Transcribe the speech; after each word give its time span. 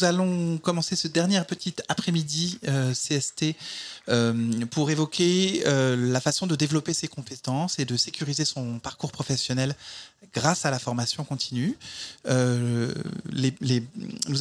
nous 0.00 0.06
allons 0.06 0.58
commencer 0.58 0.96
ce 0.96 1.08
dernier 1.08 1.42
petit 1.44 1.74
après-midi 1.88 2.58
CST 2.92 3.54
pour 4.70 4.90
évoquer 4.90 5.62
la 5.64 6.20
façon 6.20 6.46
de 6.46 6.56
développer 6.56 6.94
ses 6.94 7.08
compétences 7.08 7.78
et 7.78 7.84
de 7.84 7.96
sécuriser 7.96 8.44
son 8.44 8.78
parcours 8.78 9.12
professionnel 9.12 9.74
grâce 10.34 10.64
à 10.64 10.70
la 10.70 10.78
formation 10.78 11.24
continue. 11.24 11.76
Nous 12.26 12.92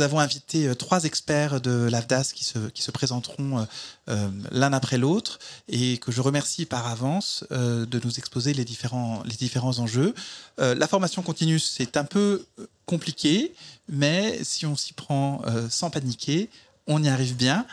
avons 0.01 0.19
invité 0.19 0.73
trois 0.75 1.03
experts 1.03 1.59
de 1.61 1.89
l'AFDAS 1.89 2.31
qui 2.33 2.45
se, 2.45 2.91
présenteront 2.91 3.67
l'un 4.07 4.73
après 4.73 4.97
l'autre 4.97 5.39
et 5.67 5.97
que 5.97 6.11
je 6.11 6.21
remercie 6.21 6.65
par 6.65 6.87
avance 6.87 7.43
de 7.51 8.01
nous 8.03 8.17
exposer 8.17 8.53
les 8.53 8.65
différents 8.65 9.79
enjeux. 9.79 10.13
la 10.57 10.87
formation 10.87 11.21
continue, 11.21 11.59
c'est 11.59 11.97
un 11.97 12.05
peu 12.05 12.45
compliqué, 12.89 13.53
mais 13.87 14.43
si 14.43 14.65
on 14.65 14.75
s'y 14.75 14.93
prend 14.93 15.43
euh, 15.45 15.69
sans 15.69 15.91
paniquer, 15.91 16.49
on 16.87 17.03
y 17.03 17.07
arrive 17.07 17.35
bien. 17.35 17.67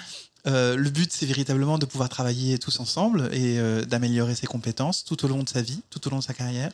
Euh, 0.46 0.76
le 0.76 0.90
but, 0.90 1.10
c'est 1.10 1.24
véritablement 1.24 1.78
de 1.78 1.86
pouvoir 1.86 2.10
travailler 2.10 2.58
tous 2.58 2.78
ensemble 2.80 3.30
et 3.32 3.58
euh, 3.58 3.86
d'améliorer 3.86 4.34
ses 4.34 4.46
compétences 4.46 5.04
tout 5.04 5.24
au 5.24 5.28
long 5.28 5.42
de 5.42 5.48
sa 5.48 5.62
vie, 5.62 5.80
tout 5.88 6.06
au 6.06 6.10
long 6.10 6.18
de 6.18 6.22
sa 6.22 6.34
carrière. 6.34 6.70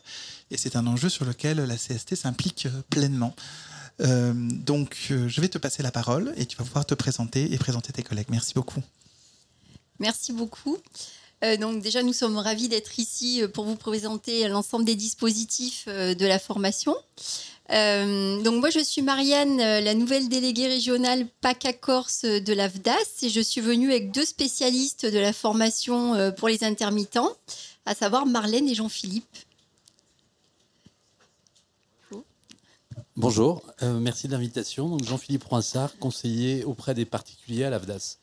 Et 0.50 0.56
c'est 0.56 0.74
un 0.74 0.88
enjeu 0.88 1.08
sur 1.08 1.24
lequel 1.24 1.58
la 1.58 1.76
CST 1.76 2.16
s'implique 2.16 2.66
pleinement. 2.90 3.34
donc, 4.00 4.96
je 5.08 5.40
vais 5.40 5.48
te 5.48 5.58
passer 5.58 5.82
la 5.84 5.92
parole 5.92 6.34
et 6.36 6.44
tu 6.44 6.56
vas 6.56 6.64
pouvoir 6.64 6.84
te 6.84 6.94
présenter 6.94 7.52
et 7.54 7.58
présenter 7.58 7.92
tes 7.92 8.02
collègues. 8.02 8.30
Merci 8.30 8.54
beaucoup. 8.54 8.82
Merci 10.00 10.32
beaucoup. 10.32 10.78
Donc 11.58 11.82
déjà, 11.82 12.02
nous 12.02 12.12
sommes 12.12 12.38
ravis 12.38 12.68
d'être 12.68 12.98
ici 12.98 13.42
pour 13.52 13.64
vous 13.64 13.76
présenter 13.76 14.46
l'ensemble 14.48 14.84
des 14.84 14.94
dispositifs 14.94 15.88
de 15.88 16.26
la 16.26 16.38
formation. 16.38 16.94
Euh, 17.70 18.42
donc 18.42 18.60
moi 18.60 18.70
je 18.70 18.80
suis 18.80 19.00
Marianne, 19.02 19.60
euh, 19.60 19.80
la 19.80 19.94
nouvelle 19.94 20.28
déléguée 20.28 20.66
régionale 20.66 21.26
PACA 21.40 21.72
Corse 21.72 22.24
de 22.24 22.52
l'AFDAS 22.52 23.22
et 23.22 23.30
je 23.30 23.40
suis 23.40 23.62
venue 23.62 23.90
avec 23.90 24.10
deux 24.10 24.26
spécialistes 24.26 25.06
de 25.06 25.18
la 25.18 25.32
formation 25.32 26.14
euh, 26.14 26.32
pour 26.32 26.48
les 26.48 26.64
intermittents, 26.64 27.32
à 27.86 27.94
savoir 27.94 28.26
Marlène 28.26 28.68
et 28.68 28.74
Jean-Philippe. 28.74 29.36
Bonjour, 33.14 33.62
merci 33.82 34.26
de 34.26 34.32
l'invitation. 34.32 34.96
Jean-Philippe 35.04 35.44
Roinsard, 35.44 35.98
conseiller 35.98 36.64
auprès 36.64 36.94
des 36.94 37.04
particuliers 37.04 37.64
à 37.64 37.70
l'AFDAS. 37.70 38.16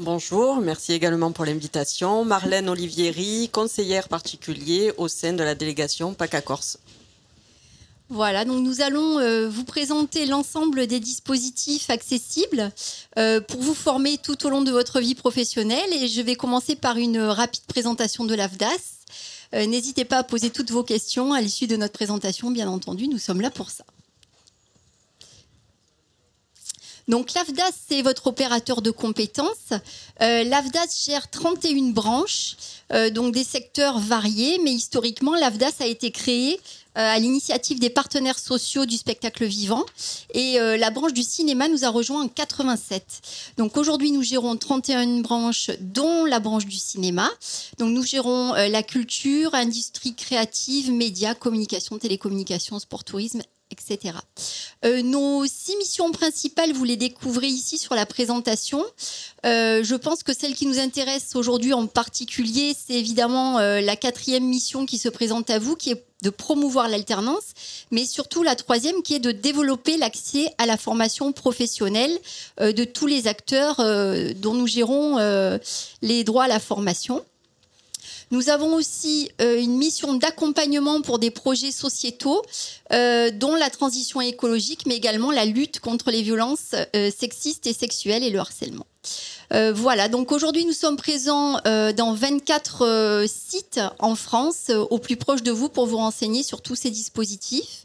Bonjour, 0.00 0.56
merci 0.56 0.92
également 0.92 1.30
pour 1.30 1.44
l'invitation. 1.44 2.24
Marlène 2.24 2.68
Olivieri, 2.68 3.48
conseillère 3.52 4.08
particulier 4.08 4.92
au 4.96 5.06
sein 5.06 5.34
de 5.34 5.44
la 5.44 5.54
délégation 5.54 6.14
PACA 6.14 6.40
Corse. 6.40 6.78
Voilà, 8.08 8.44
donc 8.44 8.64
nous 8.64 8.80
allons 8.80 9.20
euh, 9.20 9.48
vous 9.48 9.62
présenter 9.62 10.26
l'ensemble 10.26 10.88
des 10.88 10.98
dispositifs 10.98 11.90
accessibles 11.90 12.72
euh, 13.18 13.40
pour 13.40 13.60
vous 13.60 13.74
former 13.74 14.18
tout 14.18 14.44
au 14.44 14.50
long 14.50 14.62
de 14.62 14.72
votre 14.72 14.98
vie 15.00 15.14
professionnelle. 15.14 15.92
Et 15.92 16.08
je 16.08 16.20
vais 16.22 16.34
commencer 16.34 16.74
par 16.74 16.96
une 16.96 17.20
rapide 17.20 17.62
présentation 17.68 18.24
de 18.24 18.34
l'AFDAS. 18.34 18.98
Euh, 19.54 19.64
n'hésitez 19.66 20.04
pas 20.04 20.18
à 20.18 20.24
poser 20.24 20.50
toutes 20.50 20.72
vos 20.72 20.82
questions 20.82 21.32
à 21.32 21.40
l'issue 21.40 21.68
de 21.68 21.76
notre 21.76 21.92
présentation, 21.92 22.50
bien 22.50 22.68
entendu, 22.68 23.06
nous 23.06 23.18
sommes 23.18 23.40
là 23.40 23.50
pour 23.50 23.70
ça. 23.70 23.84
Donc 27.08 27.34
l'AFDAS, 27.34 27.72
c'est 27.88 28.02
votre 28.02 28.26
opérateur 28.28 28.82
de 28.82 28.90
compétences. 28.90 29.72
L'AFDAS 30.20 31.04
gère 31.06 31.28
31 31.30 31.90
branches, 31.90 32.56
donc 33.12 33.34
des 33.34 33.44
secteurs 33.44 33.98
variés, 33.98 34.58
mais 34.64 34.72
historiquement, 34.72 35.34
l'AFDAS 35.34 35.74
a 35.80 35.86
été 35.86 36.10
créé 36.10 36.60
euh, 36.96 37.00
à 37.00 37.18
l'initiative 37.18 37.80
des 37.80 37.90
partenaires 37.90 38.38
sociaux 38.38 38.86
du 38.86 38.96
spectacle 38.96 39.44
vivant. 39.44 39.84
Et 40.32 40.60
euh, 40.60 40.76
la 40.76 40.90
branche 40.90 41.12
du 41.12 41.24
cinéma 41.24 41.66
nous 41.66 41.84
a 41.84 41.88
rejoint 41.88 42.22
en 42.22 42.28
87. 42.28 43.52
Donc 43.56 43.76
aujourd'hui, 43.76 44.12
nous 44.12 44.22
gérons 44.22 44.56
31 44.56 45.20
branches, 45.20 45.72
dont 45.80 46.24
la 46.24 46.38
branche 46.38 46.66
du 46.66 46.76
cinéma. 46.76 47.28
Donc 47.78 47.90
nous 47.90 48.04
gérons 48.04 48.54
euh, 48.54 48.68
la 48.68 48.84
culture, 48.84 49.56
industrie 49.56 50.14
créative, 50.14 50.92
médias, 50.92 51.34
communication, 51.34 51.98
télécommunications, 51.98 52.78
sport, 52.78 53.02
tourisme, 53.02 53.42
Euh, 54.84 55.02
nos 55.02 55.44
six 55.46 55.76
missions 55.76 56.10
principales, 56.12 56.72
vous 56.72 56.84
les 56.84 56.96
découvrez 56.96 57.46
ici 57.46 57.78
sur 57.78 57.94
la 57.94 58.06
présentation. 58.06 58.84
Euh, 59.46 59.82
je 59.82 59.94
pense 59.94 60.22
que 60.22 60.34
celle 60.34 60.54
qui 60.54 60.66
nous 60.66 60.78
intéresse 60.78 61.34
aujourd'hui 61.34 61.72
en 61.72 61.86
particulier, 61.86 62.74
c'est 62.74 62.94
évidemment 62.94 63.58
euh, 63.58 63.80
la 63.80 63.96
quatrième 63.96 64.44
mission 64.44 64.86
qui 64.86 64.98
se 64.98 65.08
présente 65.08 65.50
à 65.50 65.58
vous, 65.58 65.76
qui 65.76 65.90
est 65.90 66.04
de 66.22 66.30
promouvoir 66.30 66.88
l'alternance, 66.88 67.52
mais 67.90 68.06
surtout 68.06 68.42
la 68.42 68.56
troisième 68.56 69.02
qui 69.02 69.14
est 69.14 69.20
de 69.20 69.30
développer 69.30 69.98
l'accès 69.98 70.54
à 70.56 70.64
la 70.64 70.78
formation 70.78 71.32
professionnelle 71.32 72.18
de 72.58 72.84
tous 72.84 73.06
les 73.06 73.26
acteurs 73.26 73.76
dont 74.36 74.54
nous 74.54 74.66
gérons 74.66 75.18
les 76.00 76.24
droits 76.24 76.44
à 76.44 76.48
la 76.48 76.60
formation. 76.60 77.22
Nous 78.30 78.48
avons 78.48 78.74
aussi 78.74 79.30
euh, 79.40 79.60
une 79.60 79.76
mission 79.76 80.14
d'accompagnement 80.14 81.02
pour 81.02 81.18
des 81.18 81.30
projets 81.30 81.72
sociétaux, 81.72 82.42
euh, 82.92 83.30
dont 83.30 83.54
la 83.54 83.70
transition 83.70 84.20
écologique, 84.20 84.84
mais 84.86 84.96
également 84.96 85.30
la 85.30 85.44
lutte 85.44 85.80
contre 85.80 86.10
les 86.10 86.22
violences 86.22 86.74
euh, 86.96 87.10
sexistes 87.16 87.66
et 87.66 87.72
sexuelles 87.72 88.24
et 88.24 88.30
le 88.30 88.38
harcèlement. 88.38 88.86
voilà, 89.74 90.08
donc 90.08 90.32
aujourd'hui 90.32 90.64
nous 90.64 90.72
sommes 90.72 90.96
présents 90.96 91.60
dans 91.64 92.14
24 92.14 93.24
sites 93.28 93.80
en 94.00 94.16
France, 94.16 94.70
au 94.90 94.98
plus 94.98 95.16
proche 95.16 95.42
de 95.42 95.52
vous, 95.52 95.68
pour 95.68 95.86
vous 95.86 95.98
renseigner 95.98 96.42
sur 96.42 96.60
tous 96.60 96.74
ces 96.74 96.90
dispositifs. 96.90 97.84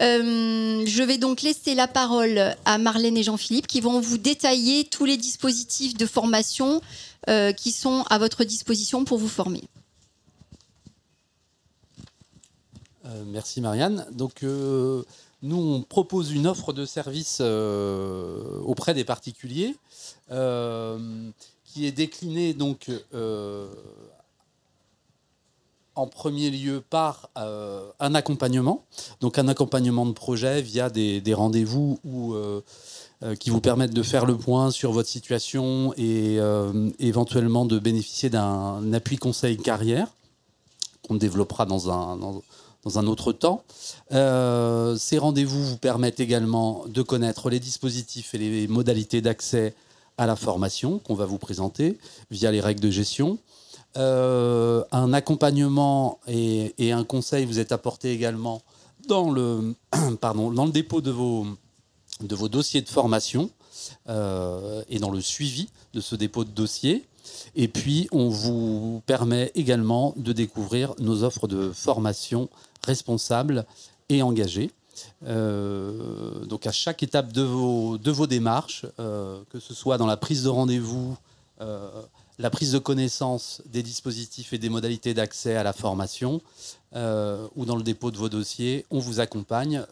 je 0.00 1.02
vais 1.02 1.16
donc 1.16 1.40
laisser 1.40 1.74
la 1.74 1.88
parole 1.88 2.54
à 2.66 2.76
Marlène 2.76 3.16
et 3.16 3.22
Jean-Philippe 3.22 3.66
qui 3.66 3.80
vont 3.80 4.00
vous 4.00 4.18
détailler 4.18 4.84
tous 4.84 5.06
les 5.06 5.16
dispositifs 5.16 5.96
de 5.96 6.04
formation 6.04 6.82
euh, 7.28 7.52
qui 7.52 7.70
sont 7.70 8.04
à 8.08 8.18
votre 8.18 8.44
disposition 8.44 9.04
pour 9.04 9.18
vous 9.18 9.28
former. 9.28 9.62
Euh, 13.04 13.24
merci 13.26 13.60
Marianne. 13.60 14.06
Donc 14.12 14.42
euh, 14.42 15.02
nous 15.42 15.58
on 15.58 15.82
propose 15.82 16.32
une 16.32 16.46
offre 16.46 16.72
de 16.72 16.86
service 16.86 17.40
auprès 17.40 18.94
des 18.94 19.04
particuliers 19.04 19.76
qui 20.28 21.86
est 21.86 21.92
déclinée 21.92 22.54
donc 22.54 22.90
en 25.94 26.06
premier 26.06 26.50
lieu 26.50 26.82
par 26.88 27.28
un 27.36 28.14
accompagnement, 28.14 28.84
donc 29.20 29.38
un 29.38 29.48
accompagnement 29.48 30.06
de 30.06 30.12
projet 30.12 30.62
via 30.62 30.88
des, 30.88 31.20
des 31.20 31.34
rendez-vous 31.34 31.98
ou 32.04 32.34
qui 33.38 33.50
vous 33.50 33.60
permettent 33.60 33.92
de 33.92 34.02
faire 34.02 34.24
le 34.24 34.36
point 34.36 34.70
sur 34.70 34.92
votre 34.92 35.08
situation 35.08 35.92
et 35.98 36.38
euh, 36.38 36.90
éventuellement 36.98 37.66
de 37.66 37.78
bénéficier 37.78 38.30
d'un 38.30 38.92
appui 38.94 39.18
conseil 39.18 39.58
carrière 39.58 40.08
qu'on 41.06 41.16
développera 41.16 41.66
dans 41.66 41.90
un, 41.90 42.16
dans, 42.16 42.98
un 42.98 43.06
autre 43.06 43.32
temps. 43.32 43.62
Euh, 44.12 44.96
ces 44.96 45.18
rendez-vous 45.18 45.62
vous 45.62 45.76
permettent 45.76 46.20
également 46.20 46.84
de 46.86 47.02
connaître 47.02 47.50
les 47.50 47.60
dispositifs 47.60 48.34
et 48.34 48.38
les 48.38 48.68
modalités 48.68 49.20
d'accès 49.20 49.74
à 50.16 50.26
la 50.26 50.36
formation 50.36 50.98
qu'on 50.98 51.14
va 51.14 51.26
vous 51.26 51.38
présenter 51.38 51.98
via 52.30 52.50
les 52.50 52.60
règles 52.60 52.80
de 52.80 52.90
gestion. 52.90 53.38
un 53.96 55.12
accompagnement 55.12 56.20
et, 56.26 56.74
et, 56.78 56.92
un 56.92 57.04
conseil 57.04 57.44
vous 57.44 57.58
est 57.58 57.72
apporté 57.72 58.12
également 58.12 58.62
dans 59.08 59.30
le, 59.30 59.74
pardon, 60.20 60.50
dans 60.50 60.64
le 60.64 60.72
dépôt 60.72 61.00
de 61.00 61.10
vos, 61.10 61.46
de 62.22 62.34
vos 62.34 62.48
dossiers 62.48 62.82
de 62.82 62.88
formation 62.88 63.50
euh, 64.08 64.82
et 64.88 64.98
dans 64.98 65.10
le 65.10 65.20
suivi 65.20 65.68
de 65.94 66.00
ce 66.00 66.14
dépôt 66.14 66.44
de 66.44 66.50
dossier. 66.50 67.06
Et 67.54 67.68
puis, 67.68 68.08
on 68.12 68.28
vous 68.28 69.02
permet 69.06 69.50
également 69.54 70.14
de 70.16 70.32
découvrir 70.32 70.94
nos 70.98 71.22
offres 71.22 71.46
de 71.46 71.70
formation 71.72 72.48
responsables 72.84 73.66
et 74.08 74.22
engagées. 74.22 74.70
Euh, 75.26 76.44
donc, 76.46 76.66
à 76.66 76.72
chaque 76.72 77.02
étape 77.02 77.32
de 77.32 77.42
vos, 77.42 78.26
démarches, 78.26 78.86
euh, 78.98 79.40
que 79.50 79.60
ce 79.60 79.74
soit 79.74 79.98
dans 79.98 80.06
la 80.06 80.16
prise 80.16 80.44
de 80.44 80.48
rendez-vous, 80.48 81.16
la 82.38 82.48
prise 82.48 82.72
de 82.72 82.78
connaissance 82.78 83.60
des 83.66 83.82
dispositifs 83.82 84.54
et 84.54 84.58
des 84.58 84.70
modalités 84.70 85.12
d'accès 85.12 85.56
à 85.56 85.62
la 85.62 85.74
formation, 85.74 86.40
ou 86.94 87.64
dans 87.66 87.76
le 87.76 87.82
dépôt 87.82 88.10
de 88.10 88.16
vos 88.16 88.30
dossiers, 88.30 88.86
on 88.90 88.98
vous 88.98 89.20
accompagne 89.20 89.84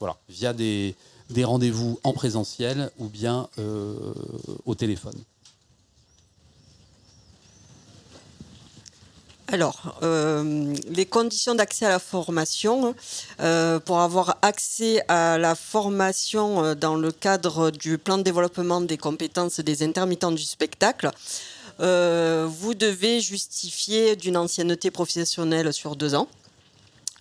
voilà, 0.00 0.16
via 0.30 0.54
des, 0.54 0.96
des 1.30 1.44
rendez-vous 1.44 1.98
en 2.04 2.12
présentiel 2.12 2.90
ou 2.98 3.06
bien 3.06 3.48
euh, 3.58 3.94
au 4.66 4.74
téléphone. 4.74 5.18
Alors, 9.48 9.98
euh, 10.02 10.74
les 10.88 11.06
conditions 11.06 11.54
d'accès 11.54 11.84
à 11.84 11.90
la 11.90 11.98
formation, 11.98 12.94
euh, 13.40 13.78
pour 13.78 14.00
avoir 14.00 14.38
accès 14.42 15.02
à 15.08 15.38
la 15.38 15.54
formation 15.54 16.74
dans 16.74 16.96
le 16.96 17.12
cadre 17.12 17.70
du 17.70 17.98
plan 17.98 18.18
de 18.18 18.22
développement 18.22 18.80
des 18.80 18.96
compétences 18.96 19.60
des 19.60 19.82
intermittents 19.82 20.32
du 20.32 20.42
spectacle, 20.42 21.10
vous 21.78 22.74
devez 22.74 23.20
justifier 23.20 24.16
d'une 24.16 24.36
ancienneté 24.36 24.90
professionnelle 24.90 25.72
sur 25.72 25.94
deux 25.94 26.14
ans 26.14 26.28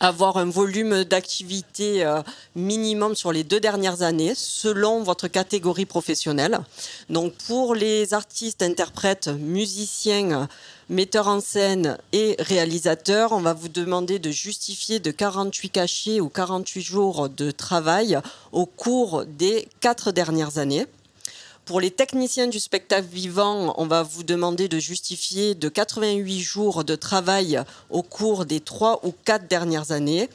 avoir 0.03 0.37
un 0.37 0.49
volume 0.49 1.05
d'activité 1.05 2.03
euh, 2.03 2.21
minimum 2.55 3.15
sur 3.15 3.31
les 3.31 3.43
deux 3.45 3.61
dernières 3.61 4.01
années 4.01 4.33
selon 4.35 5.01
votre 5.01 5.29
catégorie 5.29 5.85
professionnelle. 5.85 6.59
Donc 7.09 7.33
pour 7.47 7.73
les 7.73 8.13
artistes, 8.13 8.61
interprètes, 8.61 9.29
musiciens, 9.29 10.49
metteurs 10.89 11.29
en 11.29 11.39
scène 11.39 11.97
et 12.11 12.35
réalisateurs, 12.39 13.31
on 13.31 13.39
va 13.39 13.53
vous 13.53 13.69
demander 13.69 14.19
de 14.19 14.29
justifier 14.29 14.99
de 14.99 15.11
48 15.11 15.69
cachets 15.69 16.19
ou 16.19 16.27
48 16.27 16.81
jours 16.81 17.29
de 17.29 17.51
travail 17.51 18.19
au 18.51 18.65
cours 18.65 19.23
des 19.25 19.69
quatre 19.79 20.11
dernières 20.11 20.57
années. 20.57 20.85
Pour 21.65 21.79
les 21.79 21.91
techniciens 21.91 22.47
du 22.47 22.59
spectacle 22.59 23.07
vivant, 23.07 23.73
on 23.77 23.85
va 23.85 24.03
vous 24.03 24.23
demander 24.23 24.67
de 24.67 24.79
justifier 24.79 25.55
de 25.55 25.69
88 25.69 26.41
jours 26.41 26.83
de 26.83 26.95
travail 26.95 27.61
au 27.89 28.03
cours 28.03 28.45
des 28.45 28.59
trois 28.59 28.99
ou 29.05 29.13
quatre 29.23 29.47
dernières 29.47 29.91
années. 29.91 30.29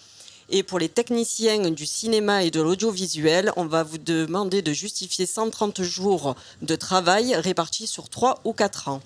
Et 0.48 0.62
pour 0.62 0.78
les 0.78 0.88
techniciens 0.88 1.68
du 1.68 1.84
cinéma 1.84 2.44
et 2.44 2.50
de 2.50 2.62
l'audiovisuel, 2.62 3.52
on 3.56 3.66
va 3.66 3.82
vous 3.82 3.98
demander 3.98 4.62
de 4.62 4.72
justifier 4.72 5.26
130 5.26 5.82
jours 5.82 6.34
de 6.62 6.74
travail 6.76 7.34
répartis 7.34 7.86
sur 7.86 8.08
trois 8.08 8.40
ou 8.44 8.54
quatre 8.54 8.88
ans. 8.88 9.02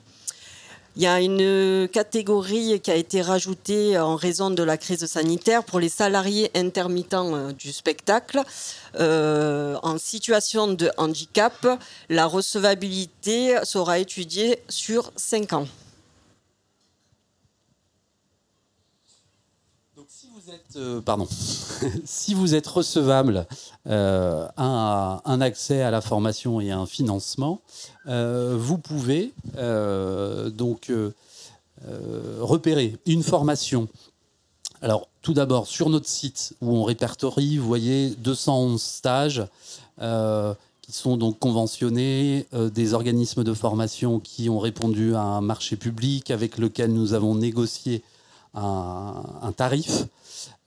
Il 0.94 1.02
y 1.02 1.06
a 1.06 1.22
une 1.22 1.88
catégorie 1.88 2.78
qui 2.80 2.90
a 2.90 2.94
été 2.96 3.22
rajoutée 3.22 3.98
en 3.98 4.14
raison 4.14 4.50
de 4.50 4.62
la 4.62 4.76
crise 4.76 5.06
sanitaire 5.06 5.64
pour 5.64 5.80
les 5.80 5.88
salariés 5.88 6.50
intermittents 6.54 7.34
euh, 7.34 7.52
du 7.52 7.72
spectacle. 7.72 8.42
Euh, 9.00 9.78
en 9.82 9.96
situation 9.96 10.68
de 10.68 10.90
handicap, 10.98 11.66
la 12.10 12.26
recevabilité 12.26 13.56
sera 13.64 14.00
étudiée 14.00 14.58
sur 14.68 15.12
cinq 15.16 15.54
ans. 15.54 15.66
Euh, 20.76 21.00
pardon, 21.00 21.28
si 22.04 22.34
vous 22.34 22.54
êtes 22.54 22.66
recevable 22.66 23.46
euh, 23.86 24.46
à 24.56 25.20
un 25.24 25.40
accès 25.40 25.82
à 25.82 25.90
la 25.90 26.00
formation 26.00 26.60
et 26.60 26.70
à 26.70 26.78
un 26.78 26.86
financement, 26.86 27.60
euh, 28.06 28.56
vous 28.58 28.78
pouvez 28.78 29.32
donc 29.54 30.92
repérer 32.40 32.96
une 33.06 33.22
formation. 33.22 33.88
Alors, 34.82 35.08
tout 35.20 35.34
d'abord, 35.34 35.66
sur 35.66 35.90
notre 35.90 36.08
site 36.08 36.54
où 36.60 36.76
on 36.76 36.84
répertorie, 36.84 37.58
vous 37.58 37.66
voyez 37.66 38.10
211 38.10 38.80
stages 38.80 39.44
qui 39.98 40.92
sont 40.92 41.16
donc 41.16 41.38
conventionnés, 41.38 42.46
des 42.52 42.94
organismes 42.94 43.44
de 43.44 43.54
formation 43.54 44.20
qui 44.20 44.48
ont 44.48 44.58
répondu 44.58 45.14
à 45.14 45.22
un 45.22 45.40
marché 45.40 45.76
public 45.76 46.30
avec 46.30 46.58
lequel 46.58 46.92
nous 46.92 47.14
avons 47.14 47.34
négocié 47.34 48.02
un 48.54 49.52
tarif. 49.56 50.04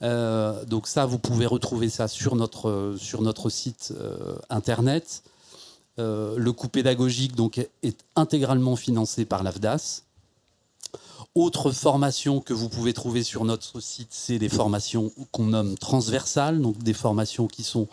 Euh, 0.02 0.66
donc 0.66 0.88
ça, 0.88 1.06
vous 1.06 1.20
pouvez 1.20 1.46
retrouver 1.46 1.90
ça 1.90 2.08
sur 2.08 2.36
notre, 2.36 2.96
sur 2.98 3.22
notre 3.22 3.50
site 3.50 3.94
euh, 4.00 4.36
internet. 4.50 5.24
Euh, 5.98 6.36
le 6.38 6.52
coût 6.52 6.68
pédagogique 6.68 7.36
donc, 7.36 7.58
est 7.58 7.98
intégralement 8.16 8.76
financé 8.76 9.26
par 9.26 9.44
l'AFDAS. 9.44 10.04
Autre 11.34 11.72
formation 11.72 12.40
que 12.40 12.54
vous 12.54 12.70
pouvez 12.70 12.94
trouver 12.94 13.24
sur 13.24 13.44
notre 13.44 13.80
site, 13.82 14.10
c'est 14.12 14.40
des 14.40 14.50
formations 14.50 15.12
qu'on 15.32 15.48
nomme 15.48 15.78
transversales, 15.78 16.62
donc 16.62 16.78
des 16.78 16.94
formations 16.94 17.48
qui 17.48 17.64
sont 17.64 17.88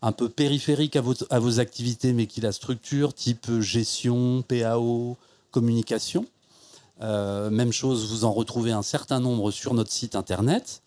un 0.00 0.12
peu 0.12 0.28
périphériques 0.28 0.94
à 0.94 1.00
vos, 1.00 1.14
à 1.30 1.40
vos 1.40 1.58
activités, 1.58 2.12
mais 2.12 2.26
qui 2.26 2.40
la 2.40 2.52
structure, 2.52 3.12
type 3.12 3.60
gestion, 3.60 4.42
PAO, 4.42 5.16
communication. 5.50 6.26
même 7.00 7.72
chose, 7.72 8.08
vous 8.08 8.24
en 8.24 8.32
retrouvez 8.32 8.70
un 8.70 8.82
certain 8.82 9.18
nombre 9.18 9.50
sur 9.50 9.74
notre 9.74 9.90
site 9.90 10.14
internet. 10.14 10.82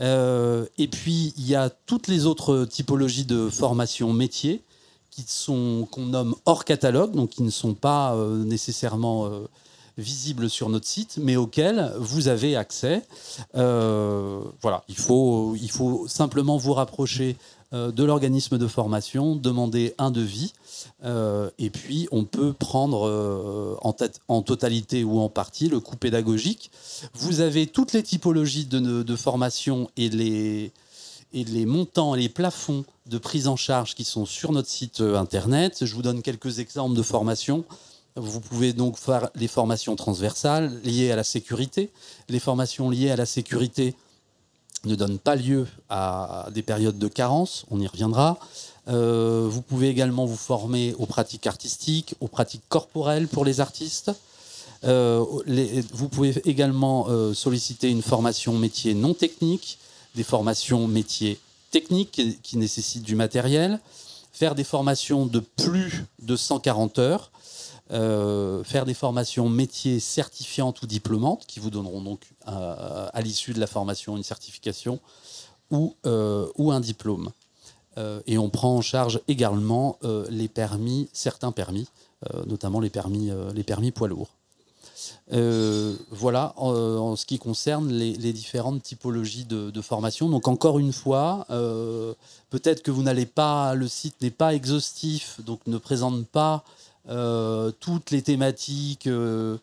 Euh, 0.00 0.66
et 0.78 0.88
puis, 0.88 1.32
il 1.36 1.46
y 1.46 1.54
a 1.54 1.70
toutes 1.70 2.08
les 2.08 2.26
autres 2.26 2.64
typologies 2.64 3.24
de 3.24 3.48
formation 3.48 4.12
métier 4.12 4.62
qui 5.10 5.24
qu'on 5.90 6.06
nomme 6.06 6.36
hors 6.46 6.64
catalogue, 6.64 7.12
donc 7.12 7.30
qui 7.30 7.42
ne 7.42 7.50
sont 7.50 7.74
pas 7.74 8.14
euh, 8.14 8.44
nécessairement 8.44 9.26
euh, 9.26 9.48
visibles 9.96 10.48
sur 10.48 10.68
notre 10.68 10.86
site, 10.86 11.18
mais 11.20 11.34
auxquelles 11.34 11.92
vous 11.98 12.28
avez 12.28 12.54
accès. 12.54 13.02
voilà, 13.54 14.84
il 14.88 14.96
faut, 14.96 15.56
il 15.56 15.70
faut 15.70 16.06
simplement 16.06 16.56
vous 16.56 16.72
rapprocher 16.72 17.36
de 17.72 18.04
l'organisme 18.04 18.56
de 18.56 18.66
formation, 18.66 19.36
demander 19.36 19.94
un 19.98 20.10
devis, 20.10 20.52
euh, 21.04 21.50
et 21.58 21.70
puis 21.70 22.08
on 22.10 22.24
peut 22.24 22.52
prendre 22.52 23.06
euh, 23.06 23.76
en, 23.82 23.92
tête, 23.92 24.20
en, 24.28 24.42
totalité 24.42 25.04
ou 25.04 25.20
en 25.20 25.28
partie 25.28 25.68
le 25.68 25.80
coût 25.80 25.96
pédagogique. 25.96 26.70
Vous 27.14 27.40
avez 27.40 27.66
toutes 27.66 27.92
les 27.92 28.02
typologies 28.02 28.66
de, 28.66 29.16
formation 29.16 29.90
et 29.96 30.08
les, 30.08 30.72
et 31.32 31.44
les 31.44 31.66
montants 31.66 32.14
et 32.14 32.20
les 32.20 32.28
plafonds 32.28 32.84
de 33.06 33.18
prise 33.18 33.48
en 33.48 33.56
charge 33.56 33.94
qui 33.94 34.04
sont 34.04 34.26
sur 34.26 34.52
notre 34.52 34.68
site 34.68 35.00
internet. 35.00 35.84
Je 35.84 35.94
vous 35.94 36.02
donne 36.02 36.22
quelques 36.22 36.58
exemples 36.58 36.96
de 36.96 37.02
formations. 37.02 37.64
Vous 38.16 38.40
pouvez 38.40 38.72
donc 38.72 38.98
faire 38.98 39.30
les 39.34 39.48
formations 39.48 39.94
transversales 39.94 40.80
liées 40.82 41.12
à 41.12 41.16
la 41.16 41.24
sécurité. 41.24 41.90
Les 42.28 42.40
formations 42.40 42.90
liées 42.90 43.10
à 43.10 43.16
la 43.16 43.26
sécurité, 43.26 43.94
ne 44.84 44.94
donne 44.94 45.18
pas 45.18 45.36
lieu 45.36 45.66
à 45.88 46.48
des 46.52 46.62
périodes 46.62 46.98
de 46.98 47.08
carence, 47.08 47.64
on 47.70 47.80
y 47.80 47.86
reviendra. 47.86 48.38
Euh, 48.88 49.46
vous 49.50 49.60
pouvez 49.60 49.88
également 49.88 50.24
vous 50.24 50.36
former 50.36 50.94
aux 50.98 51.06
pratiques 51.06 51.46
artistiques, 51.46 52.14
aux 52.20 52.28
pratiques 52.28 52.62
corporelles 52.68 53.28
pour 53.28 53.44
les 53.44 53.60
artistes. 53.60 54.12
Euh, 54.84 55.24
vous 55.92 56.08
pouvez 56.08 56.40
également 56.48 57.06
euh, 57.08 57.34
solliciter 57.34 57.90
une 57.90 58.02
formation 58.02 58.56
métier 58.56 58.94
non 58.94 59.14
technique, 59.14 59.78
des 60.14 60.22
formations 60.22 60.86
métiers 60.86 61.38
techniques 61.70 62.22
qui 62.42 62.56
nécessitent 62.56 63.02
du 63.02 63.14
matériel, 63.14 63.80
faire 64.32 64.54
des 64.54 64.64
formations 64.64 65.26
de 65.26 65.40
plus 65.40 66.04
de 66.22 66.36
140 66.36 66.98
heures, 66.98 67.30
euh, 67.90 68.62
faire 68.64 68.84
des 68.84 68.92
formations 68.92 69.48
métiers 69.48 69.98
certifiantes 69.98 70.82
ou 70.82 70.86
diplômantes 70.86 71.46
qui 71.46 71.58
vous 71.58 71.70
donneront 71.70 72.02
donc 72.02 72.20
euh, 72.46 73.08
à 73.10 73.20
l'issue 73.22 73.54
de 73.54 73.60
la 73.60 73.66
formation 73.66 74.14
une 74.14 74.22
certification 74.22 75.00
ou, 75.70 75.94
euh, 76.04 76.46
un 76.58 76.80
diplôme. 76.80 77.30
et 78.26 78.36
on 78.36 78.50
prend 78.50 78.76
en 78.76 78.82
charge 78.82 79.20
également 79.26 79.98
les 80.28 80.48
permis, 80.48 81.08
certains 81.12 81.50
permis, 81.50 81.88
notamment 82.46 82.78
les 82.78 82.90
permis, 82.90 83.30
les 83.54 83.64
permis 83.64 83.90
poids 83.90 84.08
lourds. 84.08 84.30
voilà 86.10 86.52
en, 86.56 87.16
ce 87.16 87.24
qui 87.26 87.38
concerne 87.38 87.90
les, 87.90 88.32
différentes 88.32 88.82
typologies 88.82 89.46
de, 89.46 89.80
formation. 89.80 90.28
Donc 90.28 90.46
encore 90.46 90.78
une 90.78 90.92
fois, 90.92 91.46
peut-être 92.50 92.82
que 92.82 92.92
vous 92.92 93.02
n'allez 93.02 93.26
pas, 93.26 93.74
le 93.74 93.88
site 93.88 94.20
n'est 94.22 94.30
pas 94.30 94.54
exhaustif, 94.54 95.40
donc 95.40 95.60
ne 95.66 95.78
présente 95.78 96.26
pas 96.26 96.64
toutes 97.08 98.10
les 98.10 98.22
thématiques 98.22 99.06
euh, 99.06 99.56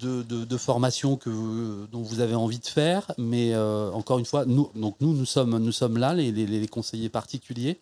de, 0.00 0.56
formation 0.56 1.16
que, 1.16 1.86
dont 1.90 2.02
vous 2.02 2.20
avez 2.20 2.34
envie 2.34 2.58
de 2.58 2.66
faire. 2.66 3.10
Mais 3.18 3.54
euh, 3.54 3.90
encore 3.92 4.18
une 4.18 4.24
fois, 4.24 4.44
nous, 4.44 4.70
donc 4.74 4.96
nous, 5.00 5.14
nous, 5.14 5.24
sommes, 5.24 5.58
nous 5.58 5.72
sommes 5.72 5.96
là, 5.98 6.14
les, 6.14 6.68
conseillers 6.68 7.08
particuliers, 7.08 7.78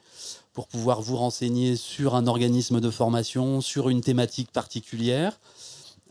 pour 0.52 0.68
pouvoir 0.68 1.00
vous 1.00 1.16
renseigner 1.16 1.76
sur 1.76 2.14
un 2.14 2.26
organisme 2.26 2.80
de 2.80 2.90
formation, 2.90 3.60
sur 3.60 3.88
une 3.88 4.02
thématique 4.02 4.52
particulière. 4.52 5.38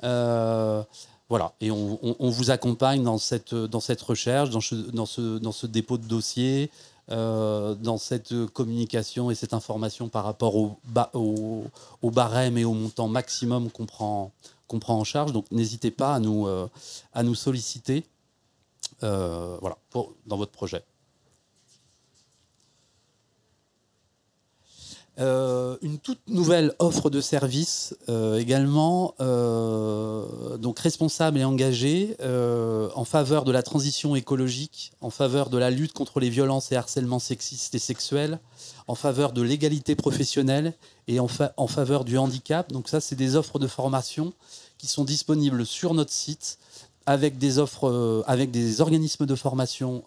voilà, 0.01 1.53
et 1.61 1.71
on, 1.71 2.29
vous 2.29 2.51
accompagne 2.51 3.03
dans 3.03 3.17
cette, 3.17 3.55
dans 3.55 3.79
cette 3.79 4.01
recherche, 4.01 4.49
dans 4.49 4.59
dans 4.93 5.05
ce, 5.05 5.37
dans 5.37 5.51
ce 5.51 5.67
dépôt 5.67 5.97
de 5.97 6.05
dossier, 6.05 6.69
euh, 7.11 7.75
dans 7.75 7.97
cette 7.97 8.33
communication 8.53 9.31
et 9.31 9.35
cette 9.35 9.53
information 9.53 10.07
par 10.07 10.23
rapport 10.23 10.55
au, 10.55 10.77
barème 12.03 12.57
et 12.57 12.63
au 12.63 12.73
montant 12.73 13.09
maximum 13.09 13.69
qu'on 13.69 13.85
prend, 13.85 14.31
en 14.69 15.03
charge. 15.03 15.33
Donc 15.33 15.45
n'hésitez 15.51 15.91
pas 15.91 16.15
à 16.15 16.19
nous, 16.19 16.47
euh, 16.47 16.69
solliciter 17.35 18.05
euh, 19.03 19.57
voilà, 19.59 19.77
dans 20.25 20.37
votre 20.37 20.53
projet. 20.53 20.83
Euh, 25.81 25.85
une 25.85 25.97
toute 25.97 26.19
nouvelle 26.27 26.73
offre 26.79 27.09
de 27.09 27.21
service 27.21 27.95
euh, 28.09 28.37
également, 28.37 29.13
euh, 29.19 30.57
donc 30.57 30.79
responsable 30.79 31.39
et 31.39 31.43
engagée 31.43 32.15
en 32.95 33.05
faveur 33.05 33.45
de 33.45 33.51
la 33.51 33.63
transition 33.63 34.15
écologique, 34.15 34.91
en 35.01 35.09
faveur 35.09 35.49
de 35.49 35.57
la 35.57 35.69
lutte 35.69 35.93
contre 35.93 36.19
les 36.19 36.29
violences 36.29 36.71
et 36.71 36.75
harcèlements 36.75 37.19
sexistes 37.19 37.75
et 37.75 37.79
sexuels, 37.79 38.39
en 38.87 38.95
faveur 38.95 39.31
de 39.31 39.41
l'égalité 39.41 39.95
professionnelle 39.95 40.73
et 41.07 41.19
en, 41.19 41.27
en, 41.57 41.67
faveur 41.67 42.03
du 42.05 42.17
handicap. 42.17 42.71
Donc 42.71 42.89
ça, 42.89 43.01
c'est 43.01 43.15
des 43.15 43.35
offres 43.35 43.59
de 43.59 43.67
formation 43.67 44.33
qui 44.77 44.87
sont 44.87 45.03
disponibles 45.03 45.65
sur 45.65 45.93
notre 45.93 46.11
site 46.11 46.57
avec 47.05 47.37
des 47.37 47.57
offres, 47.57 48.23
avec 48.27 48.51
des 48.51 48.81
organismes 48.81 49.25
de 49.25 49.35
formation 49.35 50.03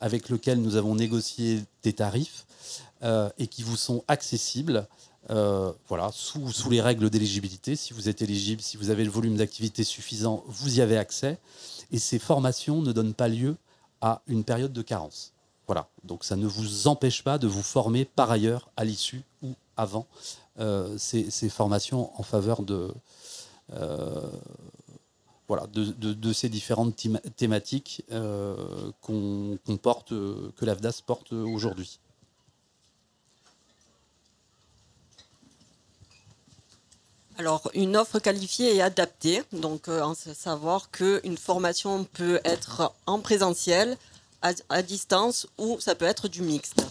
avec 0.00 0.28
lesquels 0.28 0.60
nous 0.60 0.76
avons 0.76 0.94
négocié 0.94 1.62
des 1.82 1.92
tarifs 1.92 2.44
euh, 2.93 2.93
et 3.38 3.46
qui 3.48 3.62
vous 3.62 3.76
sont 3.76 4.02
accessibles 4.08 4.88
euh, 5.30 5.72
voilà, 5.88 6.10
sous, 6.12 6.70
les 6.70 6.80
règles 6.80 7.08
d'éligibilité. 7.08 7.76
Si 7.76 7.94
vous 7.94 8.08
êtes 8.08 8.20
éligible, 8.20 8.60
si 8.60 8.76
vous 8.76 8.90
avez 8.90 9.04
le 9.04 9.10
volume 9.10 9.36
d'activité 9.36 9.82
suffisant, 9.84 10.44
vous 10.46 10.78
y 10.78 10.80
avez 10.82 10.98
accès. 10.98 11.38
Et 11.92 11.98
ces 11.98 12.18
formations 12.18 12.82
ne 12.82 12.92
donnent 12.92 13.14
pas 13.14 13.28
lieu 13.28 13.56
à 14.00 14.20
une 14.26 14.44
période 14.44 14.72
de 14.72 14.82
carence. 14.82 15.32
Voilà, 15.66 15.88
donc 16.02 16.24
ça 16.24 16.36
ne 16.36 16.46
vous 16.46 16.88
empêche 16.88 17.22
pas 17.22 17.38
de 17.38 17.46
vous 17.46 17.62
former 17.62 18.04
par 18.04 18.30
ailleurs 18.30 18.68
à 18.76 18.84
l'issue 18.84 19.22
ou 19.42 19.54
avant 19.78 20.06
euh, 20.60 20.98
ces, 20.98 21.48
formations 21.48 22.10
en 22.20 22.22
faveur 22.22 22.62
de, 22.62 22.92
euh, 23.72 24.28
voilà, 25.48 25.66
de, 25.68 26.32
ces 26.34 26.50
différentes 26.50 27.02
thématiques 27.36 28.04
euh, 28.12 28.56
qu'on 29.00 29.58
porte, 29.80 30.10
que 30.10 30.64
l'AFDAS 30.66 31.00
porte 31.06 31.32
aujourd'hui. 31.32 31.98
Alors, 37.36 37.70
une 37.74 37.96
offre 37.96 38.20
qualifiée 38.20 38.76
et 38.76 38.82
adaptée, 38.82 39.42
donc 39.52 39.88
en 39.88 40.14
savoir 40.14 40.90
qu'une 40.90 41.36
formation 41.36 42.04
peut 42.04 42.40
être 42.44 42.92
en 43.06 43.18
présentiel, 43.18 43.96
à, 44.68 44.82
distance 44.82 45.46
ou 45.58 45.80
ça 45.80 45.94
peut 45.94 46.04
être 46.04 46.28
du 46.28 46.42
mixte. 46.42 46.84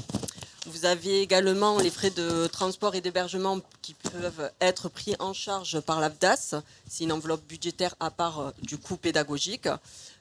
Vous 0.65 0.85
avez 0.85 1.21
également 1.21 1.77
les 1.77 1.91
frais 1.91 2.09
de 2.09 2.47
transport 2.47 2.95
et 2.95 3.01
d'hébergement 3.01 3.59
qui 3.81 3.93
peuvent 3.93 4.49
être 4.61 4.87
pris 4.87 5.13
en 5.19 5.33
charge 5.33 5.81
par 5.81 5.99
l'AFDAS. 5.99 6.55
C'est 6.89 7.03
une 7.03 7.11
enveloppe 7.11 7.45
budgétaire 7.47 7.95
à 7.99 8.09
part 8.09 8.39
euh, 8.39 8.51
du 8.61 8.77
coût 8.77 8.95
pédagogique. 8.95 9.67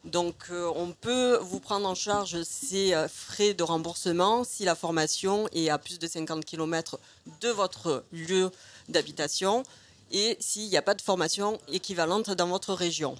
Donc 0.05 0.35
euh, 0.51 0.71
on 0.75 0.91
peut 0.91 1.39
vous 1.43 1.61
prendre 1.61 1.89
en 1.89 1.95
charge 1.95 2.43
ces 2.43 2.93
euh, 2.93 3.07
frais 3.07 3.55
de 3.55 3.63
remboursement 3.63 4.43
si 4.43 4.65
la 4.65 4.75
formation 4.75 5.49
est 5.53 5.71
à 5.71 5.79
plus 5.79 6.01
de 6.01 6.09
50 6.09 6.45
km 6.45 6.99
de 7.41 7.49
votre 7.51 8.05
lieu 8.11 8.51
d'habitation 8.89 9.63
et 10.13 10.37
s'il 10.39 10.69
n'y 10.69 10.77
a 10.77 10.83
pas 10.83 10.95
de 10.95 11.03
formation 11.03 11.59
équivalente 11.69 12.31
dans 12.31 12.47
votre 12.47 12.75
région. 12.75 13.17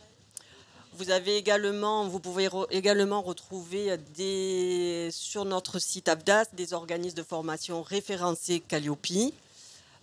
Vous 0.95 1.11
avez 1.11 1.37
également, 1.37 2.07
vous 2.07 2.21
pouvez 2.21 2.51
également 2.71 3.23
retrouver 3.23 3.97
des, 4.15 5.09
sur 5.11 5.47
notre 5.47 5.79
site 5.79 6.09
Abdas 6.09 6.45
des 6.53 6.75
organismes 6.75 7.17
de 7.17 7.23
formation 7.23 7.83
référencés 7.83 8.61
Calliope, 8.61 9.33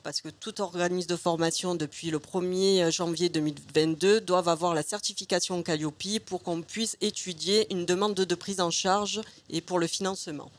parce 0.01 0.21
que 0.21 0.29
tout 0.29 0.61
organisme 0.61 1.07
de 1.07 1.15
formation 1.15 1.75
depuis 1.75 2.09
le 2.09 2.17
1er 2.17 2.89
janvier 2.91 3.29
2022 3.29 4.21
doivent 4.21 4.49
avoir 4.49 4.73
la 4.73 4.81
certification 4.81 5.61
Calliope 5.61 6.19
pour 6.25 6.41
qu'on 6.41 6.63
puisse 6.63 6.97
étudier 7.01 7.71
une 7.71 7.85
demande 7.85 8.15
de 8.15 8.35
prise 8.35 8.59
en 8.59 8.71
charge 8.71 9.21
et 9.51 9.61
pour 9.61 9.77
le 9.77 9.85
financement. 9.85 10.49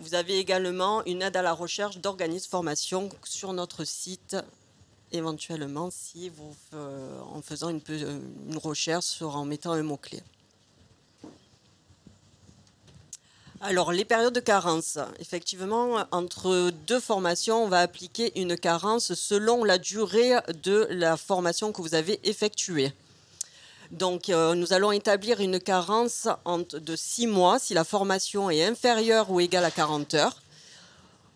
Vous 0.00 0.14
avez 0.14 0.38
également 0.38 1.04
une 1.04 1.22
aide 1.22 1.36
à 1.36 1.42
la 1.42 1.52
recherche 1.52 1.98
d'organismes 1.98 2.44
de 2.44 2.50
formation 2.50 3.08
sur 3.24 3.52
notre 3.52 3.84
site 3.84 4.36
éventuellement 5.12 5.90
si 5.90 6.28
vous, 6.28 6.54
euh, 6.74 7.20
en 7.32 7.42
faisant 7.42 7.68
une, 7.70 7.80
une 7.88 8.58
recherche 8.58 9.06
sur, 9.06 9.36
en 9.36 9.44
mettant 9.44 9.72
un 9.72 9.82
mot-clé. 9.82 10.22
Alors, 13.60 13.90
les 13.90 14.04
périodes 14.04 14.34
de 14.34 14.40
carence. 14.40 14.98
Effectivement, 15.18 16.06
entre 16.12 16.70
deux 16.86 17.00
formations, 17.00 17.64
on 17.64 17.68
va 17.68 17.80
appliquer 17.80 18.38
une 18.40 18.56
carence 18.56 19.14
selon 19.14 19.64
la 19.64 19.78
durée 19.78 20.34
de 20.62 20.86
la 20.90 21.16
formation 21.16 21.72
que 21.72 21.82
vous 21.82 21.96
avez 21.96 22.20
effectuée. 22.22 22.92
Donc, 23.90 24.28
euh, 24.28 24.54
nous 24.54 24.72
allons 24.72 24.92
établir 24.92 25.40
une 25.40 25.58
carence 25.58 26.28
de 26.72 26.94
six 26.94 27.26
mois 27.26 27.58
si 27.58 27.74
la 27.74 27.82
formation 27.82 28.48
est 28.48 28.62
inférieure 28.62 29.30
ou 29.30 29.40
égale 29.40 29.64
à 29.64 29.72
40 29.72 30.14
heures 30.14 30.42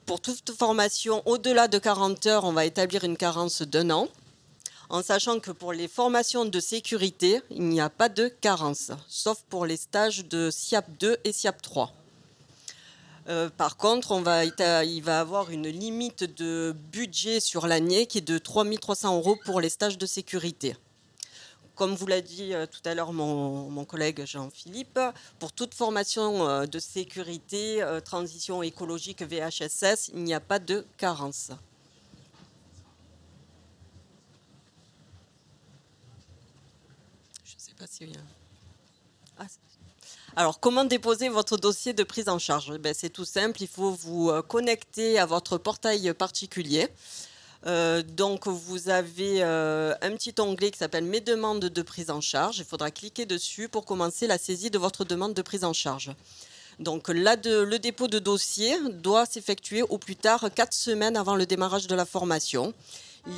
pour 0.07 0.21
toute 0.21 0.53
formation 0.53 1.23
au-delà 1.27 1.69
de 1.69 1.79
40 1.79 2.27
heures, 2.27 2.45
on 2.45 2.53
va 2.53 2.65
établir 2.65 3.05
une 3.05 3.17
carence 3.17 3.63
d'un 3.63 3.91
an, 3.91 4.09
en 4.91 5.03
sachant 5.03 5.41
que 5.41 5.51
pour 5.51 5.73
les 5.73 5.89
formations 5.89 6.45
de 6.45 6.61
sécurité, 6.61 7.41
il 7.51 7.65
n'y 7.65 7.81
a 7.81 7.89
pas 7.89 8.09
de 8.09 8.29
carence, 8.29 8.91
sauf 9.09 9.43
pour 9.49 9.65
les 9.67 9.77
stages 9.77 10.27
de 10.27 10.51
SIAP 10.51 10.87
2 10.99 11.19
et 11.25 11.33
SIAP 11.33 11.63
3. 11.63 11.93
Euh, 13.29 13.49
par 13.57 13.77
contre, 13.77 14.11
on 14.11 14.21
va, 14.21 14.45
il 14.45 15.03
va 15.03 15.21
avoir 15.21 15.51
une 15.51 15.69
limite 15.69 16.25
de 16.25 16.75
budget 16.93 17.41
sur 17.41 17.67
l'année 17.67 18.07
qui 18.07 18.19
est 18.19 18.21
de 18.21 18.39
3 18.39 18.65
300 18.81 19.17
euros 19.17 19.39
pour 19.45 19.61
les 19.61 19.69
stages 19.69 19.97
de 19.97 20.07
sécurité 20.07 20.77
comme 21.83 21.97
vous 21.97 22.07
l'a 22.07 22.21
dit 22.21 22.55
euh, 22.55 22.65
tout 22.65 22.81
à 22.85 22.95
l'heure 22.95 23.13
mon, 23.13 23.85
collègue 23.85 24.25
Jean-Philippe, 24.25 25.01
pour 25.41 25.53
toute 25.53 25.75
formation 25.75 26.49
euh, 26.49 26.65
de 26.65 26.79
sécurité, 26.79 27.83
euh, 27.83 27.99
transition 27.99 28.63
écologique 28.63 29.21
VHSS, 29.21 30.13
il 30.15 30.23
n'y 30.23 30.33
a 30.33 30.39
pas 30.39 30.61
de 30.61 30.87
carence. 30.97 31.51
Je 37.45 37.57
ne 37.57 37.59
sais 37.59 37.75
pas 37.77 37.87
si... 37.89 38.13
Ah, 39.37 39.47
alors, 40.37 40.61
comment 40.61 40.85
déposer 40.85 41.31
votre 41.31 41.57
dossier 41.57 41.95
de 41.95 42.05
prise 42.05 42.29
en 42.29 42.39
charge? 42.39 42.79
Ben, 42.79 42.95
C'est 42.95 43.11
tout 43.11 43.25
simple, 43.25 43.61
il 43.61 43.67
faut 43.69 43.91
vous 43.91 44.31
connecter 44.47 45.19
à 45.19 45.27
votre 45.27 45.59
portail 45.59 46.15
particulier. 46.15 46.89
Euh, 47.67 48.03
donc 48.03 48.49
vous 48.49 48.89
avez 48.89 49.43
euh, 49.43 49.95
un 50.03 50.13
petit 50.13 50.35
onglet 50.41 50.71
qui 50.71 50.79
s'appelle 50.79 51.05
Mes 51.05 51.21
demandes 51.21 51.61
de 51.61 51.83
prise 51.83 52.11
en 52.11 52.21
charge. 52.21 52.59
Il 52.59 52.65
faudra 52.65 52.91
cliquer 52.91 53.27
dessus 53.27 53.69
pour 53.69 53.85
commencer 53.85 54.27
la 54.27 54.39
saisie 54.39 54.71
de 54.71 54.79
votre 54.79 55.05
demande 55.05 55.35
de 55.35 55.43
prise 55.43 55.65
en 55.65 55.73
charge. 55.73 56.11
Donc 56.79 57.09
là, 57.09 57.37
le 57.45 57.77
dépôt 57.79 58.09
de 58.09 58.19
dossier 58.19 58.77
doit 58.91 59.27
s'effectuer 59.27 59.83
au 59.83 59.99
plus 59.99 60.17
tard 60.17 60.49
quatre 60.55 60.73
semaines 60.73 61.17
avant 61.17 61.37
le 61.37 61.47
démarrage 61.47 61.87
de 61.87 61.95
la 61.95 62.07
formation. 62.07 62.73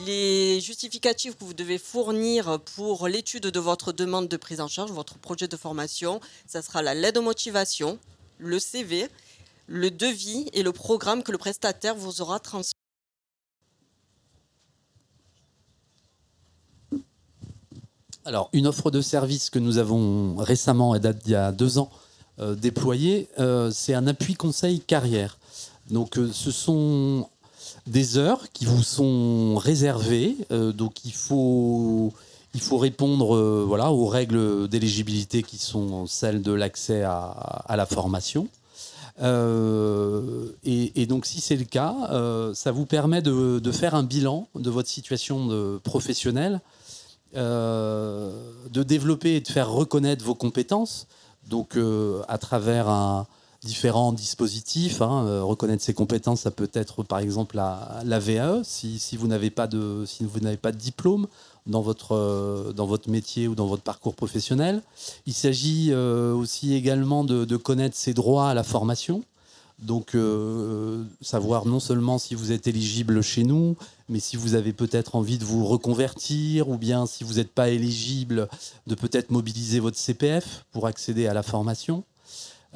Les 0.06 0.60
justificatifs 0.60 1.36
que 1.36 1.44
vous 1.44 1.52
devez 1.52 1.76
fournir 1.76 2.58
pour 2.76 3.06
l'étude 3.06 3.42
de 3.42 3.60
votre 3.60 3.92
demande 3.92 4.28
de 4.28 4.36
prise 4.38 4.60
en 4.60 4.68
charge, 4.68 4.90
votre 4.92 5.18
projet 5.18 5.46
de 5.46 5.56
formation, 5.58 6.20
ça 6.46 6.62
sera 6.62 6.80
la 6.80 6.94
lettre 6.94 7.20
de 7.20 7.24
motivation, 7.24 7.98
le 8.38 8.58
CV, 8.58 9.08
le 9.66 9.90
devis 9.90 10.48
et 10.54 10.62
le 10.62 10.72
programme 10.72 11.22
que 11.22 11.32
le 11.32 11.38
prestataire 11.38 11.94
vous 11.94 12.22
aura 12.22 12.40
transmis. 12.40 12.83
Alors, 18.26 18.48
une 18.54 18.66
offre 18.66 18.90
de 18.90 19.02
service 19.02 19.50
que 19.50 19.58
nous 19.58 19.76
avons 19.76 20.36
récemment, 20.36 20.94
et 20.94 21.00
date 21.00 21.22
d'il 21.24 21.32
y 21.32 21.34
a 21.34 21.52
deux 21.52 21.76
ans, 21.76 21.90
euh, 22.40 22.54
déployée, 22.54 23.28
euh, 23.38 23.70
c'est 23.70 23.92
un 23.92 24.06
appui 24.06 24.32
conseil 24.32 24.80
carrière. 24.80 25.36
Donc, 25.90 26.16
euh, 26.16 26.30
ce 26.32 26.50
sont 26.50 27.28
des 27.86 28.16
heures 28.16 28.50
qui 28.54 28.64
vous 28.64 28.82
sont 28.82 29.56
réservées. 29.56 30.36
donc, 30.50 31.04
il 31.04 31.12
faut, 31.12 32.14
répondre 32.72 33.64
voilà, 33.66 33.92
aux 33.92 34.06
règles 34.06 34.68
d'éligibilité 34.68 35.42
qui 35.42 35.58
sont 35.58 36.06
celles 36.06 36.40
de 36.40 36.52
l'accès 36.52 37.02
à, 37.02 37.74
la 37.76 37.84
formation. 37.84 38.48
et, 39.20 41.06
donc, 41.06 41.26
si 41.26 41.42
c'est 41.42 41.56
le 41.56 41.64
cas, 41.64 41.94
ça 42.54 42.72
vous 42.72 42.86
permet 42.86 43.20
de, 43.20 43.72
faire 43.72 43.94
un 43.94 44.02
bilan 44.02 44.48
de 44.54 44.70
votre 44.70 44.88
situation 44.88 45.78
professionnelle 45.82 46.62
de 47.34 48.82
développer 48.82 49.36
et 49.36 49.40
de 49.40 49.48
faire 49.48 49.70
reconnaître 49.70 50.24
vos 50.24 50.34
compétences, 50.34 51.06
donc 51.48 51.76
euh, 51.76 52.22
à 52.28 52.38
travers 52.38 52.88
un, 52.88 53.26
différents 53.62 54.12
dispositifs. 54.12 55.02
Hein, 55.02 55.24
euh, 55.26 55.42
reconnaître 55.42 55.82
ses 55.82 55.94
compétences, 55.94 56.42
ça 56.42 56.50
peut 56.50 56.70
être 56.72 57.02
par 57.02 57.18
exemple 57.18 57.56
la, 57.56 58.18
VAE, 58.18 58.62
si, 58.64 59.16
vous 59.16 59.26
n'avez 59.26 59.50
pas, 59.50 59.66
de, 59.66 60.04
diplôme 60.72 61.26
dans 61.66 61.82
votre, 61.82 63.08
métier 63.08 63.48
ou 63.48 63.54
dans 63.54 63.66
votre 63.66 63.82
parcours 63.82 64.14
professionnel. 64.14 64.82
Il 65.26 65.34
s'agit 65.34 65.94
aussi 65.94 66.74
également 66.74 67.24
de, 67.24 67.56
connaître 67.56 67.96
ses 67.96 68.14
droits 68.14 68.50
à 68.50 68.54
la 68.54 68.64
formation. 68.64 69.24
Donc, 69.80 70.14
euh, 70.14 71.02
savoir 71.20 71.66
non 71.66 71.80
seulement 71.80 72.18
si 72.18 72.34
vous 72.34 72.52
êtes 72.52 72.66
éligible 72.66 73.22
chez 73.22 73.44
nous, 73.44 73.76
mais 74.08 74.20
si 74.20 74.36
vous 74.36 74.54
avez 74.54 74.72
peut-être 74.72 75.14
envie 75.14 75.38
de 75.38 75.44
vous 75.44 75.64
reconvertir, 75.66 76.68
ou 76.68 76.76
bien 76.76 77.06
si 77.06 77.24
vous 77.24 77.34
n'êtes 77.34 77.52
pas 77.52 77.68
éligible, 77.68 78.48
de 78.86 78.94
peut-être 78.94 79.30
mobiliser 79.30 79.80
votre 79.80 79.96
CPF 79.96 80.64
pour 80.72 80.86
accéder 80.86 81.26
à 81.26 81.34
la 81.34 81.42
formation. 81.42 82.04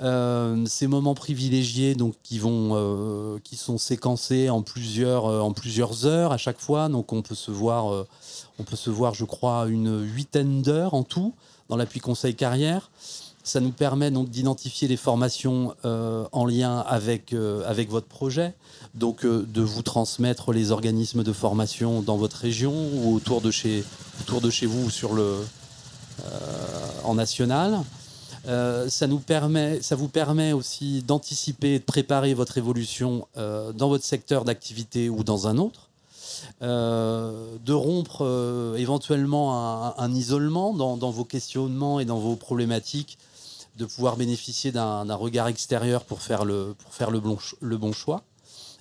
Euh, 0.00 0.64
ces 0.66 0.86
moments 0.86 1.14
privilégiés 1.14 1.94
donc, 1.96 2.14
qui, 2.22 2.38
vont, 2.38 2.70
euh, 2.74 3.38
qui 3.42 3.56
sont 3.56 3.78
séquencés 3.78 4.48
en 4.48 4.62
plusieurs, 4.62 5.24
en 5.24 5.52
plusieurs 5.52 6.06
heures 6.06 6.32
à 6.32 6.38
chaque 6.38 6.60
fois. 6.60 6.88
Donc 6.88 7.12
on 7.12 7.22
peut 7.22 7.34
se 7.34 7.50
voir, 7.50 8.06
on 8.58 8.62
peut 8.62 8.76
se 8.76 8.90
voir 8.90 9.14
je 9.14 9.24
crois, 9.24 9.66
une 9.68 10.02
huitaine 10.02 10.62
d'heures 10.62 10.94
en 10.94 11.02
tout 11.02 11.34
dans 11.68 11.76
l'appui 11.76 12.00
conseil 12.00 12.34
carrière. 12.34 12.90
Ça 13.48 13.60
nous 13.60 13.72
permet 13.72 14.10
donc 14.10 14.28
d'identifier 14.28 14.88
les 14.88 14.98
formations 14.98 15.74
euh, 15.86 16.26
en 16.32 16.44
lien 16.44 16.80
avec, 16.80 17.32
euh, 17.32 17.62
avec 17.64 17.88
votre 17.88 18.06
projet, 18.06 18.52
donc 18.92 19.24
euh, 19.24 19.42
de 19.48 19.62
vous 19.62 19.80
transmettre 19.80 20.52
les 20.52 20.70
organismes 20.70 21.24
de 21.24 21.32
formation 21.32 22.02
dans 22.02 22.18
votre 22.18 22.36
région 22.36 22.74
ou 22.74 23.14
autour 23.14 23.40
de 23.40 23.50
chez, 23.50 23.84
autour 24.20 24.42
de 24.42 24.50
chez 24.50 24.66
vous 24.66 24.88
ou 24.88 24.90
sur 24.90 25.14
le, 25.14 25.36
en 27.04 27.14
national. 27.14 27.80
ça, 28.44 29.06
nous 29.06 29.18
permet, 29.18 29.80
ça 29.80 29.96
vous 29.96 30.08
permet 30.08 30.52
aussi 30.52 31.02
d'anticiper 31.02 31.78
de 31.78 31.84
préparer 31.84 32.34
votre 32.34 32.58
évolution 32.58 33.26
dans 33.34 33.88
votre 33.88 34.04
secteur 34.04 34.44
d'activité 34.44 35.08
ou 35.08 35.24
dans 35.24 35.48
un 35.48 35.56
autre. 35.56 35.88
de 36.60 37.72
rompre 37.72 38.74
éventuellement 38.76 39.96
un, 39.98 40.12
isolement 40.12 40.74
dans, 40.74 41.10
vos 41.10 41.24
questionnements 41.24 41.98
et 41.98 42.04
dans 42.04 42.18
vos 42.18 42.36
problématiques 42.36 43.16
de 43.78 43.84
pouvoir 43.84 44.16
bénéficier 44.16 44.72
d'un 44.72 45.14
regard 45.14 45.48
extérieur 45.48 46.04
pour 46.04 46.20
faire 46.20 46.44
le, 46.44 46.74
pour 46.78 46.92
faire 46.92 47.10
le, 47.10 47.20
bon, 47.20 47.38
le 47.60 47.76
bon 47.76 47.92
choix 47.92 48.22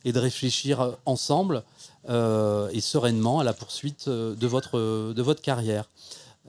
et 0.05 0.11
de 0.11 0.19
réfléchir 0.19 0.95
ensemble 1.05 1.63
et 2.07 2.81
sereinement 2.81 3.39
à 3.39 3.43
la 3.43 3.53
poursuite 3.53 4.07
de 4.07 4.47
votre, 4.47 5.13
de 5.13 5.21
votre 5.21 5.41
carrière. 5.41 5.89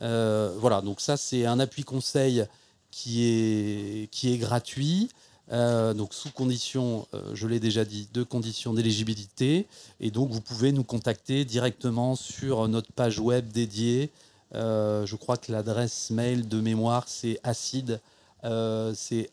voilà, 0.01 0.81
donc 0.81 1.01
ça 1.01 1.17
c'est 1.17 1.47
un 1.47 1.59
appui 1.59 1.83
conseil 1.83 2.47
qui 2.91 3.25
est, 3.25 4.11
qui 4.11 4.33
est 4.33 4.39
gratuit. 4.39 5.09
Euh, 5.51 5.95
donc 5.95 6.13
sous 6.13 6.31
condition, 6.31 7.07
euh, 7.15 7.31
je 7.35 7.47
l'ai 7.47 7.61
déjà 7.61 7.85
dit, 7.85 8.09
de 8.13 8.23
conditions 8.23 8.75
d'éligibilité. 8.75 9.67
Et 10.01 10.11
donc 10.11 10.31
vous 10.31 10.41
pouvez 10.41 10.73
nous 10.73 10.85
contacter 10.85 11.45
directement 11.45 12.17
sur 12.17 12.69
notre 12.69 12.93
page 12.93 13.19
web 13.19 13.49
dédiée. 13.49 14.11
Euh, 14.55 15.07
je 15.07 15.17
crois 15.17 15.37
que 15.37 15.53
l'adresse 15.53 16.11
mail 16.11 16.49
de 16.49 16.61
mémoire 16.61 17.05
c'est 17.07 17.39
acide, 17.43 18.01
c'est 18.43 19.31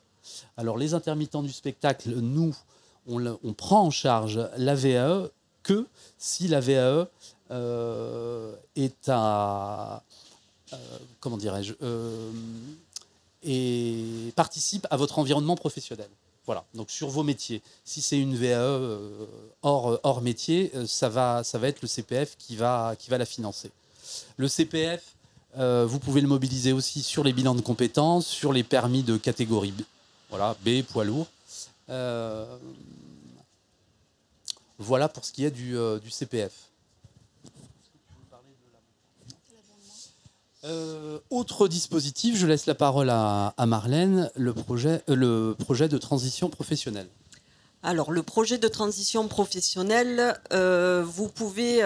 Alors 0.56 0.76
les 0.78 0.94
intermittents 0.94 1.42
du 1.42 1.52
spectacle, 1.52 2.10
nous, 2.10 2.54
on, 3.06 3.52
prend 3.52 3.82
en 3.82 3.90
charge 3.90 4.40
la 4.56 4.74
VAE 4.74 5.28
que 5.62 5.86
si 6.18 6.48
la 6.48 6.60
VAE 6.60 7.08
euh, 7.50 8.54
est 8.76 9.08
à... 9.08 10.02
Euh, 10.72 10.76
comment 11.18 11.36
dirais-je 11.36 11.74
euh, 11.82 12.30
Et 13.42 14.32
participe 14.36 14.86
à 14.90 14.96
votre 14.96 15.18
environnement 15.18 15.56
professionnel. 15.56 16.08
Voilà, 16.46 16.64
donc 16.74 16.90
sur 16.90 17.08
vos 17.08 17.22
métiers. 17.22 17.62
Si 17.84 18.02
c'est 18.02 18.18
une 18.18 18.34
VAE 18.34 18.54
euh, 18.54 19.26
hors, 19.62 20.00
hors 20.02 20.20
métier, 20.20 20.72
euh, 20.74 20.86
ça 20.86 21.08
va, 21.08 21.44
ça 21.44 21.58
va 21.58 21.68
être 21.68 21.82
le 21.82 21.88
CPF 21.88 22.36
qui 22.36 22.56
va, 22.56 22.96
qui 22.98 23.10
va 23.10 23.18
la 23.18 23.26
financer. 23.26 23.70
Le 24.36 24.48
CPF, 24.48 25.14
euh, 25.58 25.84
vous 25.86 25.98
pouvez 25.98 26.20
le 26.20 26.28
mobiliser 26.28 26.72
aussi 26.72 27.02
sur 27.02 27.24
les 27.24 27.32
bilans 27.32 27.54
de 27.54 27.60
compétences, 27.60 28.26
sur 28.26 28.52
les 28.52 28.62
permis 28.62 29.02
de 29.02 29.16
catégorie 29.16 29.72
B, 29.72 29.82
voilà, 30.30 30.56
B, 30.64 30.82
poids 30.82 31.04
lourd. 31.04 31.26
voilà 34.78 35.08
pour 35.08 35.24
ce 35.24 35.32
qui 35.32 35.44
est 35.44 35.50
du, 35.50 35.76
du 36.02 36.10
CPF. 36.10 36.70
Euh, 40.64 41.18
autre 41.30 41.68
dispositif, 41.68 42.36
je 42.36 42.46
laisse 42.46 42.66
la 42.66 42.74
parole 42.74 43.08
à, 43.10 43.54
Marlène, 43.66 44.30
le 44.36 44.52
projet, 44.52 45.02
euh, 45.08 45.14
le 45.16 45.54
projet 45.58 45.88
de 45.88 45.96
transition 45.96 46.50
professionnelle. 46.50 47.08
Alors, 47.82 48.12
le 48.12 48.22
projet 48.22 48.58
de 48.58 48.68
transition 48.68 49.26
professionnelle, 49.26 50.38
euh, 50.52 51.02
vous 51.06 51.28
pouvez 51.28 51.82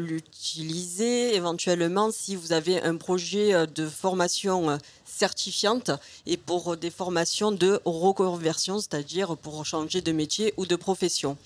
l'utiliser 0.00 1.36
éventuellement 1.36 2.10
si 2.10 2.34
vous 2.34 2.52
avez 2.52 2.82
un 2.82 2.96
projet 2.96 3.66
de 3.68 3.86
formation 3.86 4.78
certifiante 5.04 5.92
et 6.26 6.36
pour 6.36 6.76
des 6.76 6.90
formations 6.90 7.52
de 7.52 7.80
reconversion, 7.84 8.78
c'est-à-dire 8.80 9.36
pour 9.36 9.64
changer 9.64 10.00
de 10.00 10.12
métier 10.12 10.52
ou 10.56 10.66
de 10.66 10.74
profession. 10.74 11.36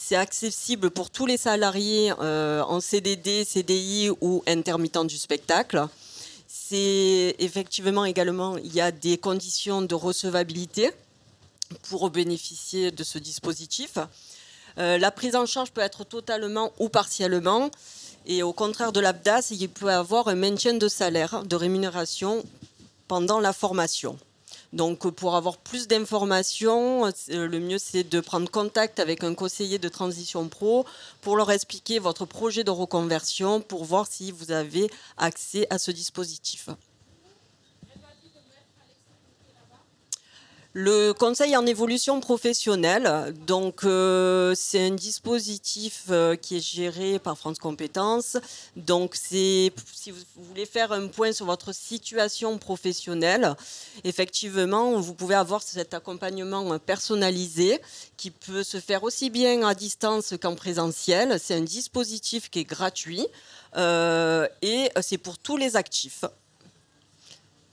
C'est 0.00 0.14
accessible 0.14 0.90
pour 0.90 1.10
tous 1.10 1.26
les 1.26 1.36
salariés 1.36 2.12
euh, 2.20 2.62
en 2.62 2.80
CDD, 2.80 3.44
CDI 3.44 4.10
ou 4.20 4.44
intermittents 4.46 5.04
du 5.04 5.18
spectacle. 5.18 5.86
C'est 6.46 7.34
effectivement 7.40 8.04
également, 8.04 8.56
il 8.58 8.72
y 8.72 8.80
a 8.80 8.92
des 8.92 9.18
conditions 9.18 9.82
de 9.82 9.94
recevabilité 9.96 10.92
pour 11.88 12.10
bénéficier 12.10 12.90
de 12.90 13.04
ce 13.04 13.18
dispositif. 13.18 13.98
Euh, 14.78 14.98
la 14.98 15.10
prise 15.10 15.34
en 15.34 15.46
charge 15.46 15.72
peut 15.72 15.80
être 15.80 16.04
totalement 16.04 16.72
ou 16.78 16.88
partiellement. 16.88 17.70
Et 18.26 18.42
au 18.42 18.52
contraire 18.52 18.92
de 18.92 19.00
l'ABDAS, 19.00 19.48
il 19.50 19.68
peut 19.68 19.86
y 19.86 19.90
avoir 19.90 20.28
un 20.28 20.34
maintien 20.34 20.74
de 20.74 20.88
salaire, 20.88 21.44
de 21.44 21.56
rémunération 21.56 22.44
pendant 23.08 23.40
la 23.40 23.52
formation. 23.52 24.18
Donc 24.74 25.08
pour 25.10 25.34
avoir 25.34 25.56
plus 25.56 25.88
d'informations, 25.88 27.06
euh, 27.06 27.46
le 27.46 27.58
mieux 27.58 27.78
c'est 27.78 28.04
de 28.04 28.20
prendre 28.20 28.50
contact 28.50 29.00
avec 29.00 29.24
un 29.24 29.34
conseiller 29.34 29.78
de 29.78 29.88
transition 29.88 30.46
pro 30.48 30.84
pour 31.22 31.36
leur 31.36 31.50
expliquer 31.50 31.98
votre 31.98 32.26
projet 32.26 32.64
de 32.64 32.70
reconversion 32.70 33.62
pour 33.62 33.84
voir 33.84 34.06
si 34.06 34.30
vous 34.30 34.52
avez 34.52 34.90
accès 35.16 35.66
à 35.70 35.78
ce 35.78 35.90
dispositif. 35.90 36.68
Le 40.80 41.10
conseil 41.12 41.56
en 41.56 41.66
évolution 41.66 42.20
professionnelle, 42.20 43.34
donc 43.48 43.82
euh, 43.82 44.54
c'est 44.54 44.86
un 44.86 44.94
dispositif 44.94 46.04
euh, 46.08 46.36
qui 46.36 46.58
est 46.58 46.64
géré 46.64 47.18
par 47.18 47.36
France 47.36 47.58
Compétences. 47.58 48.36
Donc 48.76 49.16
si 49.16 49.72
vous 50.06 50.44
voulez 50.44 50.66
faire 50.66 50.92
un 50.92 51.08
point 51.08 51.32
sur 51.32 51.46
votre 51.46 51.74
situation 51.74 52.58
professionnelle, 52.58 53.56
effectivement, 54.04 55.00
vous 55.00 55.14
pouvez 55.14 55.34
avoir 55.34 55.62
cet 55.64 55.94
accompagnement 55.94 56.78
personnalisé 56.78 57.80
qui 58.16 58.30
peut 58.30 58.62
se 58.62 58.78
faire 58.78 59.02
aussi 59.02 59.30
bien 59.30 59.66
à 59.66 59.74
distance 59.74 60.34
qu'en 60.40 60.54
présentiel. 60.54 61.40
C'est 61.40 61.56
un 61.56 61.62
dispositif 61.62 62.50
qui 62.50 62.60
est 62.60 62.64
gratuit 62.64 63.26
euh, 63.76 64.46
et 64.62 64.90
c'est 65.00 65.18
pour 65.18 65.38
tous 65.38 65.56
les 65.56 65.74
actifs. 65.74 66.24